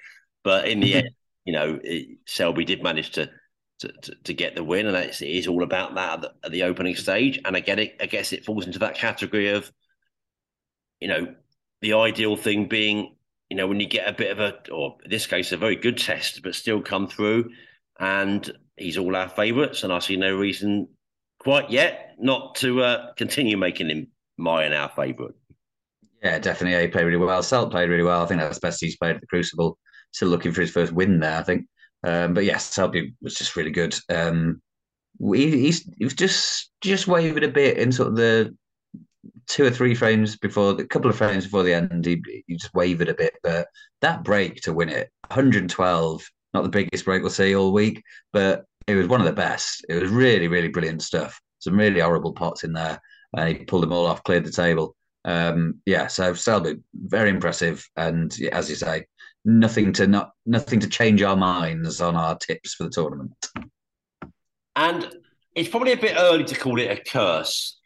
[0.44, 1.10] But in the end,
[1.46, 3.32] you know, it, Selby did manage to
[3.80, 6.34] to, to, to, get the win, and it's, it is all about that at the,
[6.46, 7.40] at the, opening stage.
[7.46, 7.96] And I get it.
[8.02, 9.72] I guess it falls into that category of,
[11.00, 11.34] you know,
[11.82, 13.16] the ideal thing being,
[13.50, 15.76] you know, when you get a bit of a, or in this case, a very
[15.76, 17.52] good test, but still come through,
[18.00, 20.88] and he's all our favourites, and I see no reason
[21.40, 24.08] quite yet not to uh, continue making him
[24.38, 25.34] my and our favourite.
[26.22, 26.82] Yeah, definitely.
[26.82, 27.42] He played really well.
[27.42, 28.22] Selt played really well.
[28.22, 29.78] I think that's the best he's played at the Crucible.
[30.12, 31.38] Still looking for his first win there.
[31.38, 31.66] I think.
[32.04, 33.96] Um, but yes, Selby was just really good.
[34.10, 34.62] Um,
[35.20, 38.56] he, was just just wavered a bit in sort of the
[39.48, 42.06] two or three frames before the couple of frames before the end.
[42.06, 43.68] He, he just wavered a bit, but
[44.02, 46.24] that break to win it, 112,
[46.54, 49.86] not the biggest break we'll see all week, but it was one of the best.
[49.90, 51.40] It was really, really brilliant stuff.
[51.60, 53.00] Some really horrible pots in there.
[53.36, 54.96] and he pulled them all off, cleared the table.
[55.26, 57.86] Um, yeah, so Selby, very impressive.
[57.98, 59.06] And as you say,
[59.46, 63.48] nothing to not nothing to change our minds on our tips for the tournament.
[64.76, 65.14] And
[65.56, 67.80] it's probably a bit early to call it a curse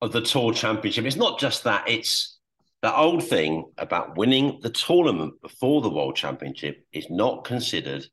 [0.00, 1.04] of the tour championship.
[1.04, 2.38] It's not just that; it's
[2.82, 8.06] that old thing about winning the tournament before the world championship is not considered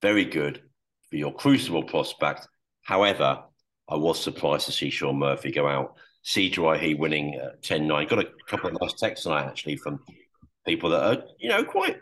[0.00, 0.62] very good
[1.08, 2.46] for your crucible prospect.
[2.82, 3.42] However,
[3.88, 5.96] I was surprised to see Shaun Murphy go out.
[6.22, 8.06] Si Jiahui winning uh, 10 9.
[8.06, 10.00] Got a couple of nice texts tonight actually from
[10.66, 11.98] people that are, you know, quite.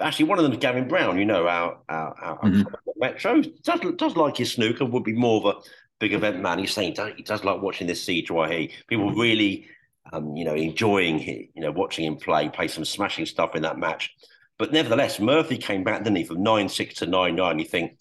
[0.00, 1.18] Actually, one of them is Gavin Brown.
[1.18, 2.62] You know, our our, our mm-hmm.
[2.96, 4.84] Metro does does like his snooker.
[4.84, 5.60] Would be more of a
[6.00, 6.58] big event man.
[6.58, 8.72] He's saying he does like watching this CGYE.
[8.88, 9.68] People really,
[10.12, 13.78] um, you know, enjoying you know watching him play, play some smashing stuff in that
[13.78, 14.10] match.
[14.58, 17.58] But nevertheless, Murphy came back, didn't he, from nine six to nine nine.
[17.58, 17.98] You think,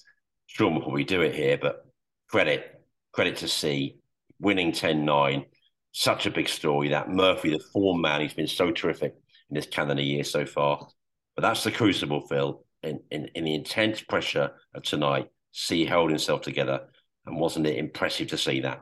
[0.48, 1.86] sure, we'll probably do it here, but
[2.30, 3.98] credit credit to Si,
[4.40, 5.46] winning 10-9.
[5.94, 9.16] Such a big story that Murphy, the form man, he's been so terrific
[9.52, 10.88] in this calendar year so far.
[11.36, 15.28] But that's the crucible, Phil, in, in, in the intense pressure of tonight.
[15.52, 16.88] Si held himself together.
[17.26, 18.82] And wasn't it impressive to see that?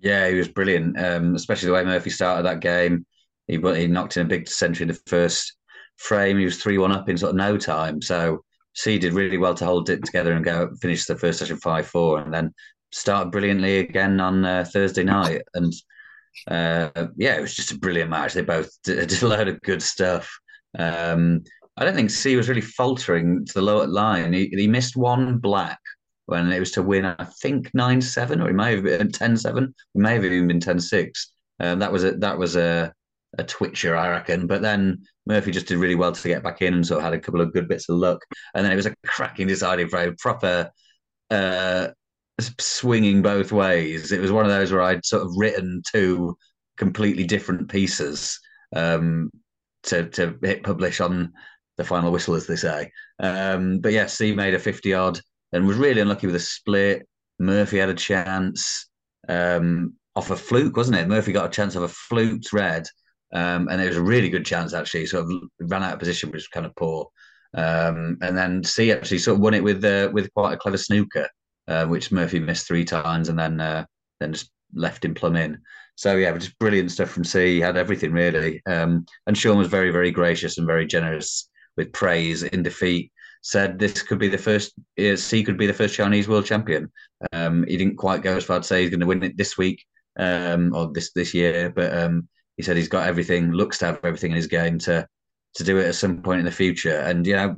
[0.00, 3.06] Yeah, he was brilliant, um, especially the way Murphy started that game.
[3.46, 5.56] He, he knocked in a big century in the first
[5.96, 6.38] frame.
[6.38, 8.02] He was 3 1 up in sort of no time.
[8.02, 11.56] So Si did really well to hold it together and go finish the first session
[11.56, 12.52] 5 4 and then
[12.92, 15.42] start brilliantly again on uh, Thursday night.
[15.54, 15.72] And
[16.48, 18.34] uh, yeah, it was just a brilliant match.
[18.34, 20.30] They both did, a load of good stuff.
[20.78, 21.42] Um,
[21.76, 24.32] I don't think Si was really faltering to the lower line.
[24.32, 25.78] He, he missed one black
[26.26, 29.36] when it was to win, I think, 9 7, or he may have been 10
[29.36, 29.64] 7.
[29.64, 31.32] It may have even been 10 6.
[31.60, 32.92] Um, that was a that was a,
[33.38, 34.46] a twitcher, I reckon.
[34.46, 37.12] But then Murphy just did really well to get back in and sort of had
[37.12, 38.20] a couple of good bits of luck.
[38.54, 40.70] And then it was a cracking deciding frame, proper
[41.30, 41.88] uh,
[42.40, 44.12] swinging both ways.
[44.12, 46.36] It was one of those where I'd sort of written two
[46.76, 48.38] completely different pieces
[48.74, 49.30] um,
[49.84, 51.32] to to hit publish on
[51.76, 52.90] the final whistle, as they say.
[53.20, 55.20] Um, but yes, yeah, he made a fifty odd
[55.52, 57.06] and was really unlucky with a split.
[57.38, 58.88] Murphy had a chance
[59.28, 61.08] um, off a fluke, wasn't it?
[61.08, 62.86] Murphy got a chance of a fluked red.
[63.32, 65.06] Um, and it was a really good chance actually.
[65.06, 67.08] Sort of ran out of position, which was kind of poor.
[67.54, 70.76] Um, and then Si actually sort of won it with uh, with quite a clever
[70.76, 71.28] snooker,
[71.68, 73.84] uh, which Murphy missed three times, and then uh,
[74.20, 75.60] then just left him plumb in.
[75.96, 77.54] So yeah, just brilliant stuff from Si.
[77.54, 81.92] He had everything really, um, and Shaun was very very gracious and very generous with
[81.92, 83.10] praise in defeat.
[83.42, 84.72] Said this could be the first.
[84.96, 86.90] Si could be the first Chinese world champion.
[87.32, 89.58] Um, he didn't quite go as far to say he's going to win it this
[89.58, 89.84] week
[90.18, 94.00] um, or this this year, but um, he said he's got everything, looks to have
[94.04, 95.06] everything in his game to
[95.54, 96.98] to do it at some point in the future.
[96.98, 97.56] And you know,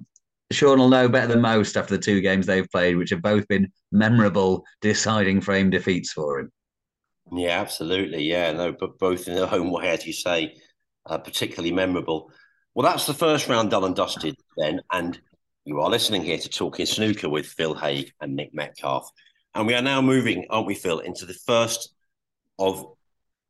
[0.52, 3.48] Shaun will know better than most after the two games they've played, which have both
[3.48, 6.52] been memorable, deciding frame defeats for him.
[7.32, 8.22] Yeah, absolutely.
[8.22, 10.56] Yeah, no, but both in their own way, as you say,
[11.06, 12.30] uh, particularly memorable.
[12.74, 14.80] Well, that's the first round done and dusted then.
[14.92, 15.18] And
[15.64, 19.10] you are listening here to Talking Snooker with Phil Haigh and Nick Metcalf.
[19.54, 21.94] And we are now moving, aren't we, Phil, into the first
[22.58, 22.86] of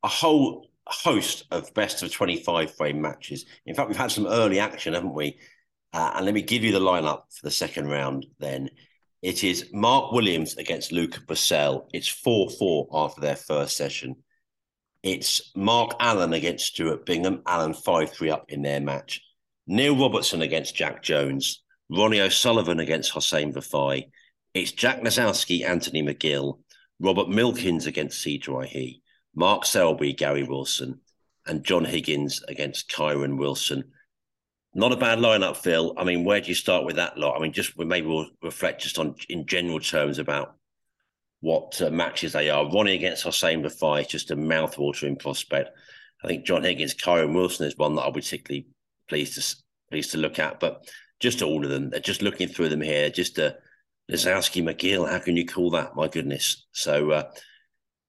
[0.03, 3.44] a whole host of best of 25 frame matches.
[3.66, 5.38] In fact, we've had some early action, haven't we?
[5.97, 8.68] Uh, and let me give you the lineup for the second round then.
[9.22, 11.86] It is Mark Williams against Luca Brecel.
[11.94, 14.16] It's 4 4 after their first session.
[15.03, 17.40] It's Mark Allen against Stuart Bingham.
[17.47, 19.22] Allen 5 3 up in their match.
[19.66, 21.62] Neil Robertson against Jack Jones.
[21.88, 24.11] Ronnie O'Sullivan against Hossein Vafaei.
[24.53, 26.59] It's Jack Lisowski, Anthony McGill.
[27.01, 28.38] Robert Milkins against C.
[28.66, 29.01] He.
[29.34, 31.01] Mark Selby, Gary Wilson.
[31.47, 33.92] And John Higgins against Kyren Wilson
[34.77, 35.95] not a bad lineup, Phil.
[35.97, 37.37] I mean, where do you start with that lot?
[37.37, 40.55] I mean, just maybe we'll reflect just on in general terms about
[41.41, 42.70] what uh, matches they are.
[42.70, 45.70] Ronnie against Hossein Vafaei, just a mouthwatering prospect.
[46.22, 48.66] I think John Higgins, Kyren Wilson is one that I'll be particularly
[49.09, 49.57] pleased to
[49.91, 50.61] pleased to look at.
[50.61, 50.87] But
[51.20, 53.59] just all of them, just looking through them here, just a uh,
[54.11, 55.11] McGill.
[55.11, 55.97] How can you call that?
[55.97, 56.66] My goodness.
[56.72, 57.31] So uh,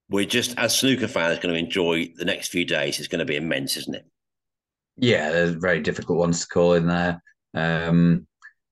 [0.10, 3.00] we're just as snooker fans going to enjoy the next few days.
[3.00, 4.06] It's going to be immense, isn't it?
[4.98, 7.22] Yeah, there's very difficult ones to call in there.
[7.54, 8.28] Um,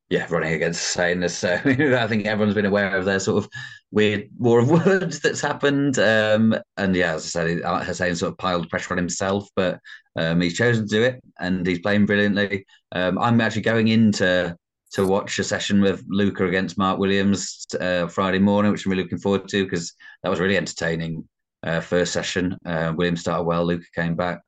[0.10, 3.50] yeah, Ronnie against Hossein So I think everyone's been aware of their sort of
[3.92, 6.00] weird war of words that's happened.
[6.00, 9.80] Um, and yeah, as I said, Hossein sort of piled pressure on himself, but
[10.16, 12.66] um, he's chosen to do it and he's playing brilliantly.
[12.94, 14.56] Um, I'm actually going into
[14.94, 19.04] to watch a session with Luca against Mark Williams uh, Friday morning, which I'm really
[19.04, 21.28] looking forward to because that was really entertaining.
[21.64, 24.40] Uh, first session, uh, Williams started well, Luca came back.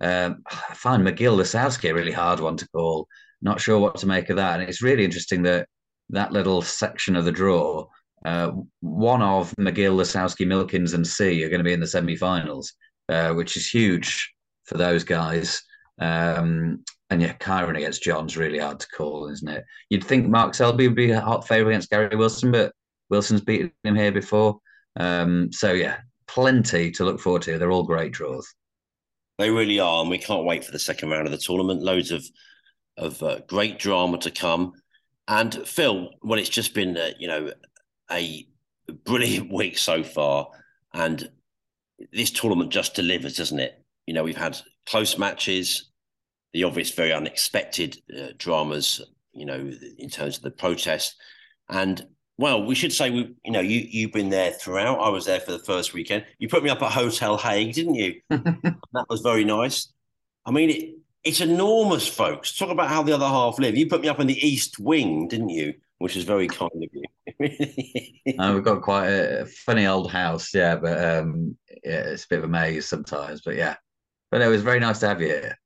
[0.00, 3.08] Um, I find McGill Lisowski a really hard one to call.
[3.42, 4.60] Not sure what to make of that.
[4.60, 5.68] And it's really interesting that
[6.10, 7.86] that little section of the draw,
[8.24, 12.72] uh, one of McGill, Lisowski, Milkins, and Si are going to be in the semi-finals,
[13.08, 14.34] uh, which is huge
[14.64, 15.62] for those guys.
[15.98, 19.64] Um, and yeah, Kyren against John's really hard to call, isn't it?
[19.90, 22.72] You'd think Mark Selby would be a hot favourite against Gary Wilson, but
[23.10, 24.58] Wilson's beaten him here before.
[24.96, 27.58] Um, so yeah, plenty to look forward to.
[27.58, 28.52] They're all great draws.
[29.38, 31.82] They really are, and we can't wait for the second round of the tournament.
[31.82, 32.24] Loads of
[32.96, 34.72] of uh, great drama to come.
[35.26, 37.52] And Phil, well, it's just been uh, you know
[38.10, 38.46] a
[39.04, 40.48] brilliant week so far,
[40.92, 41.28] and
[42.12, 43.82] this tournament just delivers, doesn't it?
[44.06, 45.90] You know, we've had close matches,
[46.52, 49.00] the obvious, very unexpected uh, dramas.
[49.32, 51.16] You know, in terms of the protest,
[51.68, 52.06] and
[52.36, 54.98] well, we should say we, you know, you you've been there throughout.
[54.98, 56.24] I was there for the first weekend.
[56.38, 58.20] You put me up at Hotel Haigh, didn't you?
[58.28, 59.92] that was very nice.
[60.44, 62.56] I mean, it, it's enormous, folks.
[62.56, 63.76] Talk about how the other half live.
[63.76, 65.74] You put me up in the East Wing, didn't you?
[65.98, 67.04] Which is very kind of you.
[68.38, 72.38] uh, we've got quite a funny old house, yeah, but um, yeah, it's a bit
[72.38, 73.42] of a maze sometimes.
[73.42, 73.76] But yeah,
[74.32, 75.58] but it was very nice to have you here.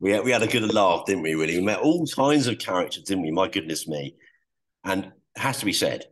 [0.00, 1.34] We had, we had a good laugh, didn't we?
[1.34, 3.30] Really, we met all kinds of characters, didn't we?
[3.30, 4.16] My goodness me!
[4.84, 6.04] And has to be said,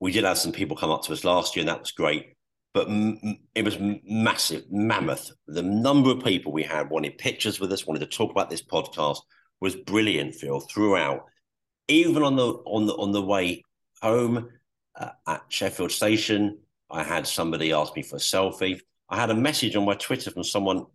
[0.00, 2.34] we did have some people come up to us last year, and that was great.
[2.72, 5.30] But m- it was massive, mammoth.
[5.46, 8.62] The number of people we had wanted pictures with us, wanted to talk about this
[8.62, 9.18] podcast
[9.60, 10.34] was brilliant.
[10.34, 11.24] Phil throughout,
[11.88, 13.62] even on the on the on the way
[14.02, 14.50] home
[14.98, 16.58] uh, at Sheffield Station,
[16.90, 18.80] I had somebody ask me for a selfie.
[19.08, 20.86] I had a message on my Twitter from someone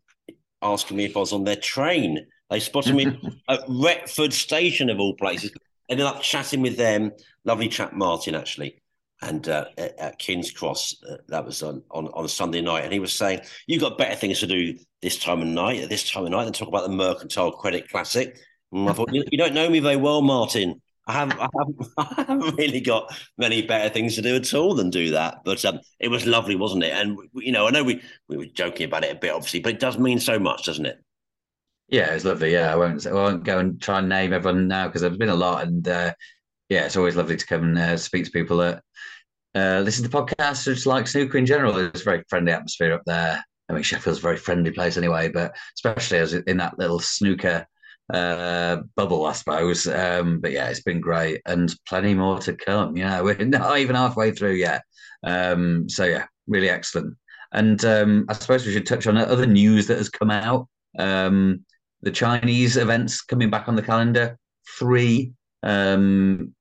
[0.62, 2.28] asking me if I was on their train.
[2.50, 3.06] They spotted me
[3.50, 5.52] at Retford Station of all places
[5.90, 7.12] ended up chatting with them.
[7.44, 8.82] Lovely chap, Martin, actually.
[9.22, 12.86] And uh, at King's Cross, uh, that was on, on, on a Sunday night.
[12.86, 15.90] And he was saying, You've got better things to do this time of night, at
[15.90, 18.40] this time of night, than talk about the Mercantile Credit Classic.
[18.72, 20.82] And I thought, you, you don't know me very well, Martin.
[21.08, 24.76] I haven't, I haven't, I haven't, really got many better things to do at all
[24.76, 25.40] than do that.
[25.44, 26.94] But um, it was lovely, wasn't it?
[26.94, 29.74] And you know, I know we we were joking about it a bit, obviously, but
[29.74, 31.04] it does mean so much, doesn't it?
[31.90, 32.52] Yeah, it's lovely.
[32.54, 35.30] Yeah, I won't I won't go and try and name everyone now because there's been
[35.30, 36.14] a lot, and uh,
[36.70, 38.84] yeah, it's always lovely to come and uh, speak to people that
[39.56, 41.74] uh, listen to podcasts, just like snooker in general.
[41.74, 43.44] There's a very friendly atmosphere up there.
[43.68, 47.66] I mean, Sheffield's a very friendly place anyway, but especially as in that little snooker
[48.14, 49.88] uh, bubble, I suppose.
[49.88, 52.98] Um, but yeah, it's been great and plenty more to come.
[52.98, 54.84] You know, we're not even halfway through yet.
[55.24, 57.18] Um, so yeah, really excellent.
[57.52, 60.68] And um, I suppose we should touch on other news that has come out.
[60.98, 61.66] Um,
[62.02, 64.38] the Chinese events coming back on the calendar,
[64.78, 65.34] three
[65.64, 66.54] um,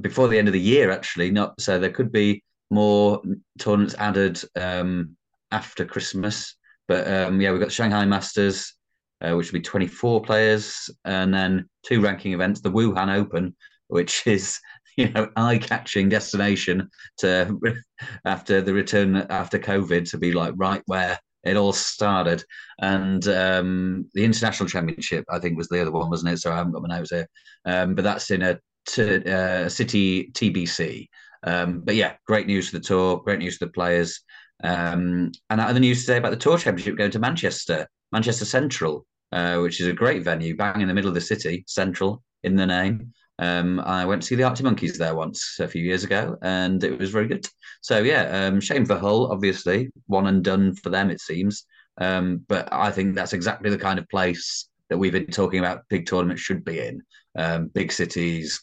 [0.00, 1.30] before the end of the year, actually.
[1.30, 3.20] Not so there could be more
[3.58, 5.16] tournaments added um,
[5.50, 6.56] after Christmas.
[6.88, 8.74] But um, yeah, we've got Shanghai Masters,
[9.20, 13.54] uh, which will be 24 players, and then two ranking events, the Wuhan Open,
[13.88, 14.58] which is
[14.96, 16.88] you know eye-catching destination
[17.18, 17.58] to
[18.24, 22.44] after the return after COVID to be like right where it all started,
[22.80, 26.38] and um, the international championship I think was the other one, wasn't it?
[26.38, 27.28] So I haven't got my notes here,
[27.64, 31.08] um, but that's in a t- uh, city TBC.
[31.44, 34.20] Um, but yeah, great news for the tour, great news for the players.
[34.62, 39.58] Um, and other news today about the Tour Championship going to Manchester, Manchester Central, uh,
[39.58, 42.66] which is a great venue, bang in the middle of the city, Central in the
[42.66, 43.12] name.
[43.38, 46.82] Um, I went to see the Arctic Monkeys there once a few years ago, and
[46.82, 47.46] it was very good.
[47.82, 51.64] So yeah, um, shame for Hull, obviously, one and done for them it seems.
[51.98, 55.84] Um, but I think that's exactly the kind of place that we've been talking about.
[55.88, 57.02] Big tournaments should be in
[57.36, 58.62] um, big cities,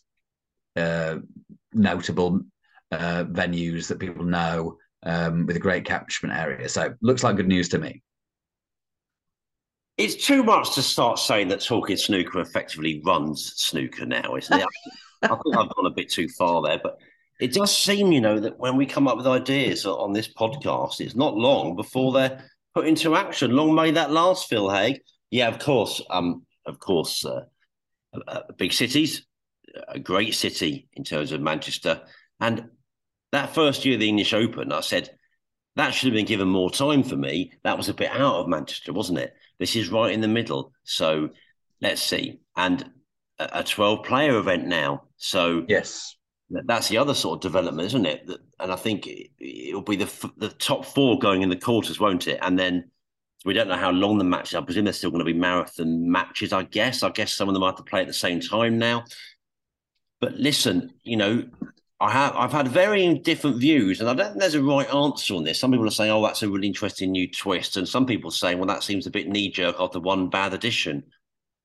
[0.76, 1.18] uh,
[1.74, 2.42] notable
[2.92, 6.68] uh, venues that people know um, with a great catchment area.
[6.70, 8.02] So looks like good news to me.
[9.98, 14.68] It's too much to start saying that talking snooker effectively runs snooker now, isn't it?
[15.22, 16.98] I think I've gone a bit too far there, but
[17.39, 21.00] it does seem, you know, that when we come up with ideas on this podcast,
[21.00, 23.56] it's not long before they're put into action.
[23.56, 25.02] Long may that last, Phil Haigh.
[25.30, 26.02] Yeah, of course.
[26.10, 27.41] Um, of course, uh,
[28.28, 29.26] uh, big cities,
[29.88, 32.02] a great city in terms of Manchester,
[32.39, 32.70] and
[33.32, 35.10] that first year of the English Open, I said
[35.76, 37.52] that should have been given more time for me.
[37.64, 39.34] That was a bit out of Manchester, wasn't it?
[39.60, 40.74] This is right in the middle.
[40.84, 41.30] So
[41.82, 42.39] let's see.
[42.56, 42.89] And
[43.39, 45.04] a 12 player event now.
[45.18, 46.16] So yes,
[46.49, 48.30] that's the other sort of development, isn't it?
[48.60, 49.08] And I think
[49.39, 52.39] it'll be the the top four going in the quarters, won't it?
[52.41, 52.91] And then
[53.45, 54.56] we don't know how long the matches.
[54.56, 56.54] I presume they're still going to be marathon matches.
[56.54, 57.04] I guess.
[57.04, 59.04] I guess some of them have to play at the same time now.
[60.22, 61.43] But listen, you know,
[62.00, 65.36] I have I've had very different views, and I don't think there's a right answer
[65.36, 65.60] on this.
[65.60, 68.58] Some people are saying, "Oh, that's a really interesting new twist," and some people saying,
[68.58, 71.04] "Well, that seems a bit knee jerk after one bad edition."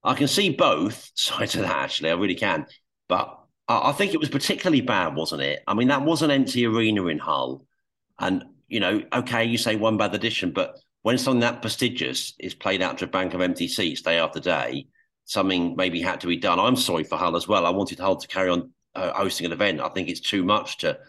[0.03, 1.75] I can see both sides of that.
[1.75, 2.67] Actually, I really can.
[3.07, 5.61] But I, I think it was particularly bad, wasn't it?
[5.67, 7.65] I mean, that was an empty arena in Hull,
[8.19, 12.53] and you know, okay, you say one bad edition, but when something that prestigious is
[12.53, 14.87] played out to a bank of empty seats day after day,
[15.25, 16.59] something maybe had to be done.
[16.59, 17.65] I'm sorry for Hull as well.
[17.65, 19.81] I wanted Hull to carry on uh, hosting an event.
[19.81, 20.99] I think it's too much to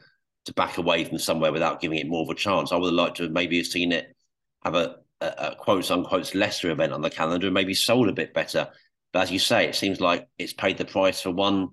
[0.47, 2.72] to back away from somewhere without giving it more of a chance.
[2.72, 4.16] I would have liked to have maybe seen it
[4.64, 8.12] have a, a, a quotes unquote lesser event on the calendar and maybe sold a
[8.12, 8.68] bit better.
[9.12, 11.68] But as you say, it seems like it's paid the price for one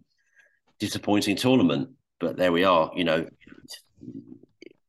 [0.80, 1.90] disappointing tournament.
[2.20, 2.92] But there we are.
[2.96, 3.28] You know,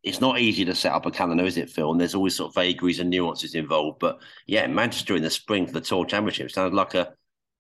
[0.03, 1.91] it's not easy to set up a calendar, is it, Phil?
[1.91, 3.99] And there's always sort of vagaries and nuances involved.
[3.99, 7.13] But yeah, Manchester in the spring for the Tour Championship sounds like a,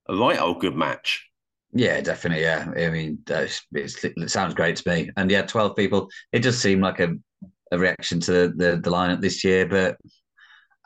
[0.09, 1.28] a right old good match.
[1.73, 2.45] Yeah, definitely.
[2.45, 5.11] Yeah, I mean, it sounds great to me.
[5.17, 6.09] And yeah, twelve people.
[6.33, 7.15] It does seem like a,
[7.73, 9.97] a reaction to the, the, lineup this year, but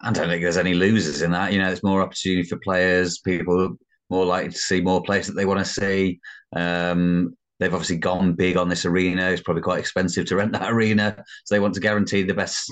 [0.00, 1.52] I don't think there's any losers in that.
[1.52, 3.20] You know, it's more opportunity for players.
[3.20, 3.76] People
[4.10, 6.20] more likely to see more players that they want to see.
[6.54, 9.30] Um, they've obviously gone big on this arena.
[9.30, 12.68] It's probably quite expensive to rent that arena, so they want to guarantee the best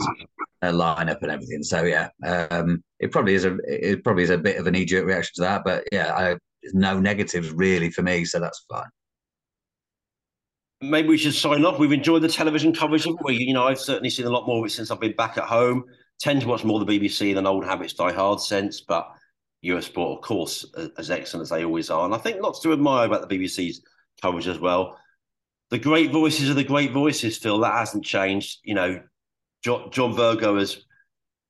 [0.63, 1.63] uh, lineup and everything.
[1.63, 4.85] So yeah, um, it probably is a it probably is a bit of an knee
[4.85, 5.63] jerk reaction to that.
[5.65, 6.37] But yeah, I
[6.73, 8.89] no negatives really for me, so that's fine.
[10.83, 11.79] Maybe we should sign off.
[11.79, 13.37] We've enjoyed the television coverage, haven't we?
[13.37, 15.45] You know, I've certainly seen a lot more of it since I've been back at
[15.45, 15.85] home.
[16.21, 19.11] Tend to watch more the BBC than old habits die hard sense, but
[19.65, 20.65] Eurosport, of course,
[20.97, 22.07] as excellent as they always are.
[22.07, 23.83] And I think lots to admire about the BBC's
[24.23, 24.99] coverage as well.
[25.69, 27.61] The great voices are the great voices, Phil.
[27.61, 28.61] That hasn't changed.
[28.65, 29.03] You know,
[29.63, 30.85] John, Virgo has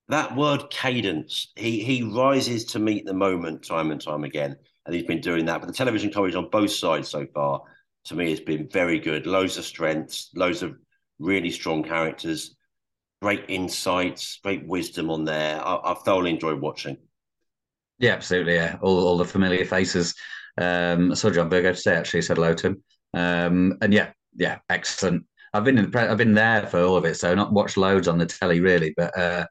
[0.09, 1.53] that word cadence.
[1.55, 4.57] He he rises to meet the moment time and time again
[4.91, 5.61] and he's been doing that.
[5.61, 7.63] But the television coverage on both sides so far,
[8.07, 9.25] to me, has been very good.
[9.25, 10.75] Loads of strengths, loads of
[11.21, 12.57] really strong characters,
[13.23, 15.65] great insights, great wisdom on there.
[15.65, 16.97] I, I thoroughly enjoyed watching.
[18.01, 18.55] Yeah, absolutely.
[18.55, 20.13] Yeah, all, all the familiar faces.
[20.59, 21.95] Um, I saw John Virgo today.
[21.95, 22.83] Actually, said hello to him.
[23.15, 25.25] Um, and yeah, yeah, excellent.
[25.55, 28.19] I've been in, I've been there for all of it, so not watched loads on
[28.19, 29.47] the telly really, but uh,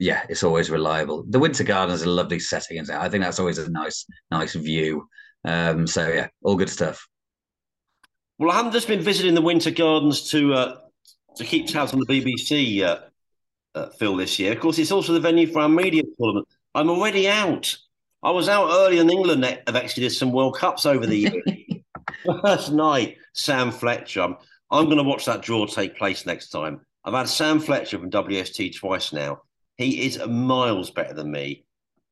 [0.00, 1.24] yeah, it's always reliable.
[1.28, 4.54] The Winter Garden is a lovely setting, and I think that's always a nice, nice
[4.54, 5.06] view.
[5.44, 7.06] Um, so yeah, all good stuff.
[8.38, 10.76] Well, I haven't just been visiting the Winter Gardens to uh,
[11.36, 13.00] to keep tabs on the BBC uh,
[13.74, 14.52] uh, Phil, this year.
[14.52, 16.48] Of course, it's also the venue for our media tournament.
[16.74, 17.76] I'm already out.
[18.22, 19.44] I was out early in England.
[19.44, 21.82] I've actually did some World Cups over the year.
[22.42, 24.22] First night, Sam Fletcher.
[24.22, 24.36] I'm,
[24.70, 26.80] I'm going to watch that draw take place next time.
[27.04, 29.42] I've had Sam Fletcher from WST twice now.
[29.80, 31.64] He is miles better than me.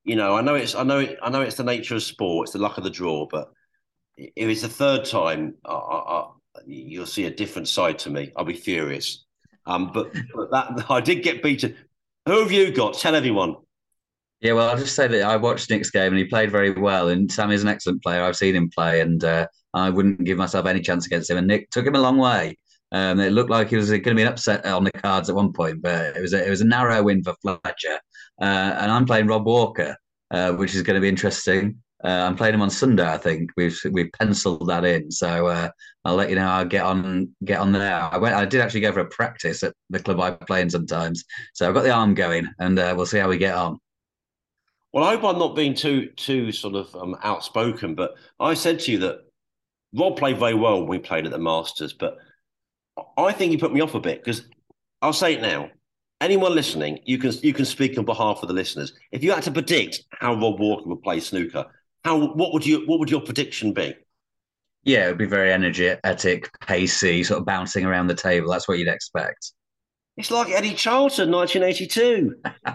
[0.03, 2.47] You know, I know it's I know it, I know it's the nature of sport.
[2.47, 3.27] It's the luck of the draw.
[3.31, 3.51] But
[4.17, 6.29] if it's the third time, I, I,
[6.67, 8.33] you'll see a different side to me.
[8.35, 9.27] I'll be furious.
[9.67, 11.77] Um, but, but that I did get beaten.
[12.25, 12.95] Who have you got?
[12.95, 13.57] Tell everyone.
[14.41, 17.11] Yeah, well, I'll just say that I watched Nick's game and he played very well.
[17.11, 18.23] And Sam is an excellent player.
[18.23, 21.37] I've seen him play, and uh, I wouldn't give myself any chance against him.
[21.37, 22.57] And Nick took him a long way.
[22.93, 25.37] Um, it looked like it was going to be an upset on the cards at
[25.37, 27.99] one point, but it was a, it was a narrow win for Fletcher.
[28.41, 28.45] Uh,
[28.81, 29.97] and I'm playing Rob Walker,
[30.31, 31.83] uh, which is going to be interesting.
[32.03, 33.07] Uh, I'm playing him on Sunday.
[33.07, 35.11] I think we've we've penciled that in.
[35.11, 35.69] So uh,
[36.05, 38.01] I'll let you know how I get on get on there.
[38.01, 38.37] I went.
[38.37, 41.25] I did actually go for a practice at the club I play in sometimes.
[41.55, 43.79] So I've got the arm going, and uh, we'll see how we get on.
[44.93, 48.79] Well, I hope I'm not being too too sort of um, outspoken, but I said
[48.81, 49.19] to you that
[49.93, 52.19] Rob played very well when we played at the Masters, but
[53.17, 54.43] I think you put me off a bit because
[55.03, 55.71] I'll say it now.
[56.21, 58.93] Anyone listening, you can you can speak on behalf of the listeners.
[59.13, 61.67] If you had to predict how Rob Walker would play snooker,
[62.05, 63.95] how what would you what would your prediction be?
[64.85, 68.51] Yeah, it would be very energetic, pacey, sort of bouncing around the table.
[68.51, 69.53] That's what you'd expect.
[70.17, 72.35] It's like Eddie Charlton, 1982.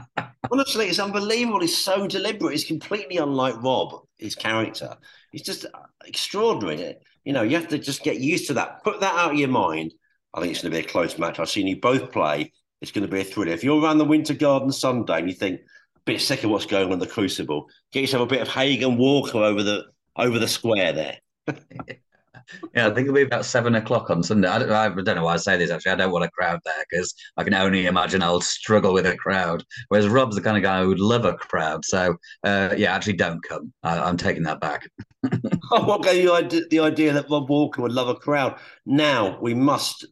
[0.51, 1.61] Honestly, it's unbelievable.
[1.61, 2.53] It's so deliberate.
[2.53, 4.95] It's completely unlike Rob, his character.
[5.33, 5.65] It's just
[6.05, 6.95] extraordinary.
[7.25, 8.83] You know, you have to just get used to that.
[8.83, 9.93] Put that out of your mind.
[10.33, 11.39] I think it's going to be a close match.
[11.39, 12.51] I've seen you both play.
[12.81, 13.51] It's going to be a thriller.
[13.51, 16.65] If you're around the Winter Garden Sunday and you think a bit sick of what's
[16.65, 19.83] going on in the Crucible, get yourself a bit of Haigh and Walker over the
[20.15, 21.17] over the square there.
[22.75, 24.47] yeah, I think it'll be about seven o'clock on Sunday.
[24.47, 25.93] I don't, I don't know why I say this actually.
[25.93, 29.15] I don't want a crowd there because I can only imagine I'll struggle with a
[29.15, 29.63] crowd.
[29.87, 31.85] Whereas Rob's the kind of guy who would love a crowd.
[31.85, 33.73] So uh, yeah, actually, don't come.
[33.83, 34.89] I, am taking that back.
[35.71, 38.59] oh, what gave you the idea that Rob Walker would love a crowd?
[38.85, 40.05] Now we must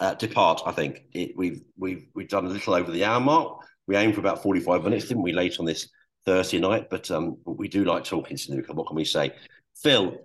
[0.00, 0.62] uh, depart.
[0.66, 3.64] I think it, we've we've we've done a little over the hour mark.
[3.86, 5.88] We aimed for about forty five minutes, didn't we, late on this
[6.24, 6.90] Thursday night?
[6.90, 8.72] But um, we do like talking to snooker.
[8.72, 9.32] What can we say,
[9.82, 10.18] Phil?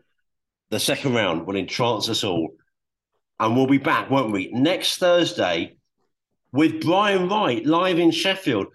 [0.70, 2.50] The second round will entrance us all,
[3.40, 5.76] and we'll be back, won't we, next Thursday
[6.54, 8.68] with Brian Wright live in Sheffield.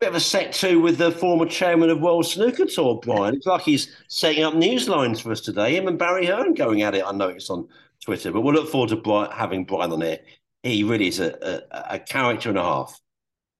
[0.00, 3.36] Bit of a set two with the former chairman of World Snooker Tour, Brian.
[3.36, 5.76] It's like he's setting up news lines for us today.
[5.76, 7.04] Him and Barry Hearn going at it.
[7.06, 7.68] I noticed on
[8.04, 8.32] Twitter.
[8.32, 10.20] But we'll look forward to Brian, having Brian on here.
[10.62, 12.98] He really is a, a, a character and a half.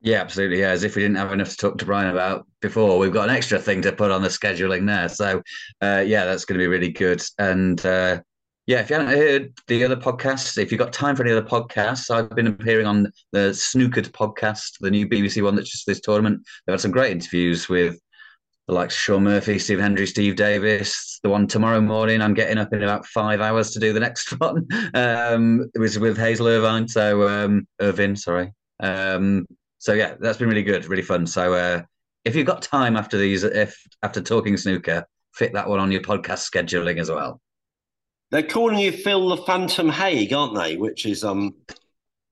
[0.00, 0.60] Yeah, absolutely.
[0.60, 3.28] Yeah, as if we didn't have enough to talk to Brian about before, we've got
[3.30, 5.08] an extra thing to put on the scheduling there.
[5.08, 5.42] So,
[5.80, 7.22] uh, yeah, that's going to be really good.
[7.38, 8.20] And uh,
[8.66, 11.46] yeah, if you haven't heard the other podcasts, if you've got time for any other
[11.46, 16.00] podcasts, I've been appearing on the Snookered podcast, the new BBC one that's just this
[16.00, 16.42] tournament.
[16.66, 17.98] They've had some great interviews with
[18.68, 21.20] of Shaun Murphy, Steve Hendry, Steve Davis.
[21.22, 24.30] The one tomorrow morning, I'm getting up in about five hours to do the next
[24.40, 24.66] one.
[24.94, 28.52] Um, it was with Hazel Irvine, so um, Irvin, sorry.
[28.80, 29.46] Um,
[29.78, 31.26] so yeah, that's been really good, really fun.
[31.26, 31.82] So uh,
[32.24, 36.02] if you've got time after these, if after talking snooker, fit that one on your
[36.02, 37.40] podcast scheduling as well.
[38.30, 40.76] They're calling you Phil the Phantom Haigh, aren't they?
[40.76, 41.54] Which is um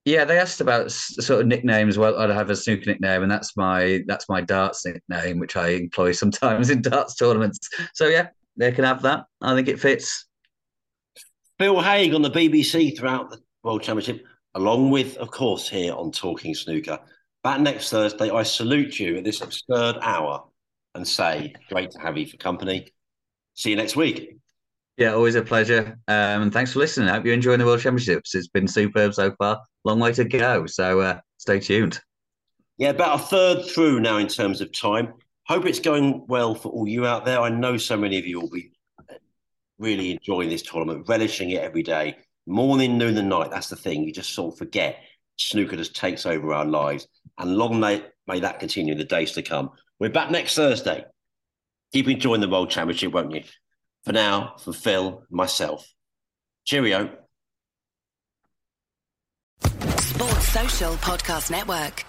[0.05, 1.97] yeah, they asked about sort of nicknames.
[1.97, 5.69] Well, I'd have a snooker nickname, and that's my that's my darts nickname, which I
[5.69, 7.69] employ sometimes in darts tournaments.
[7.95, 9.25] So yeah, they can have that.
[9.41, 10.27] I think it fits.
[11.59, 14.25] Phil Haigh on the BBC throughout the World Championship,
[14.55, 16.99] along with, of course, here on Talking Snooker.
[17.45, 20.45] Back next Thursday, I salute you at this absurd hour
[20.95, 22.89] and say, great to have you for company.
[23.55, 24.37] See you next week.
[24.97, 25.99] Yeah, always a pleasure.
[26.09, 27.09] Um, and thanks for listening.
[27.09, 28.35] I hope you're enjoying the World Championships.
[28.35, 29.61] It's been superb so far.
[29.85, 30.67] Long way to go.
[30.67, 32.01] So uh, stay tuned.
[32.77, 35.15] Yeah, about a third through now in terms of time.
[35.47, 37.41] Hope it's going well for all you out there.
[37.41, 38.71] I know so many of you will be
[39.79, 42.17] really enjoying this tournament, relishing it every day,
[42.47, 43.51] morning, noon, and night.
[43.51, 44.05] That's the thing.
[44.05, 45.03] You just sort of forget
[45.37, 47.09] snooker just takes over our lives.
[47.39, 49.71] And long may, may that continue in the days to come.
[49.99, 51.05] We're back next Thursday.
[51.93, 53.43] Keep enjoying the World Championship, won't you?
[54.05, 55.93] For now, for Phil, myself.
[56.65, 57.11] Cheerio.
[59.63, 62.05] Sports Social Podcast Network.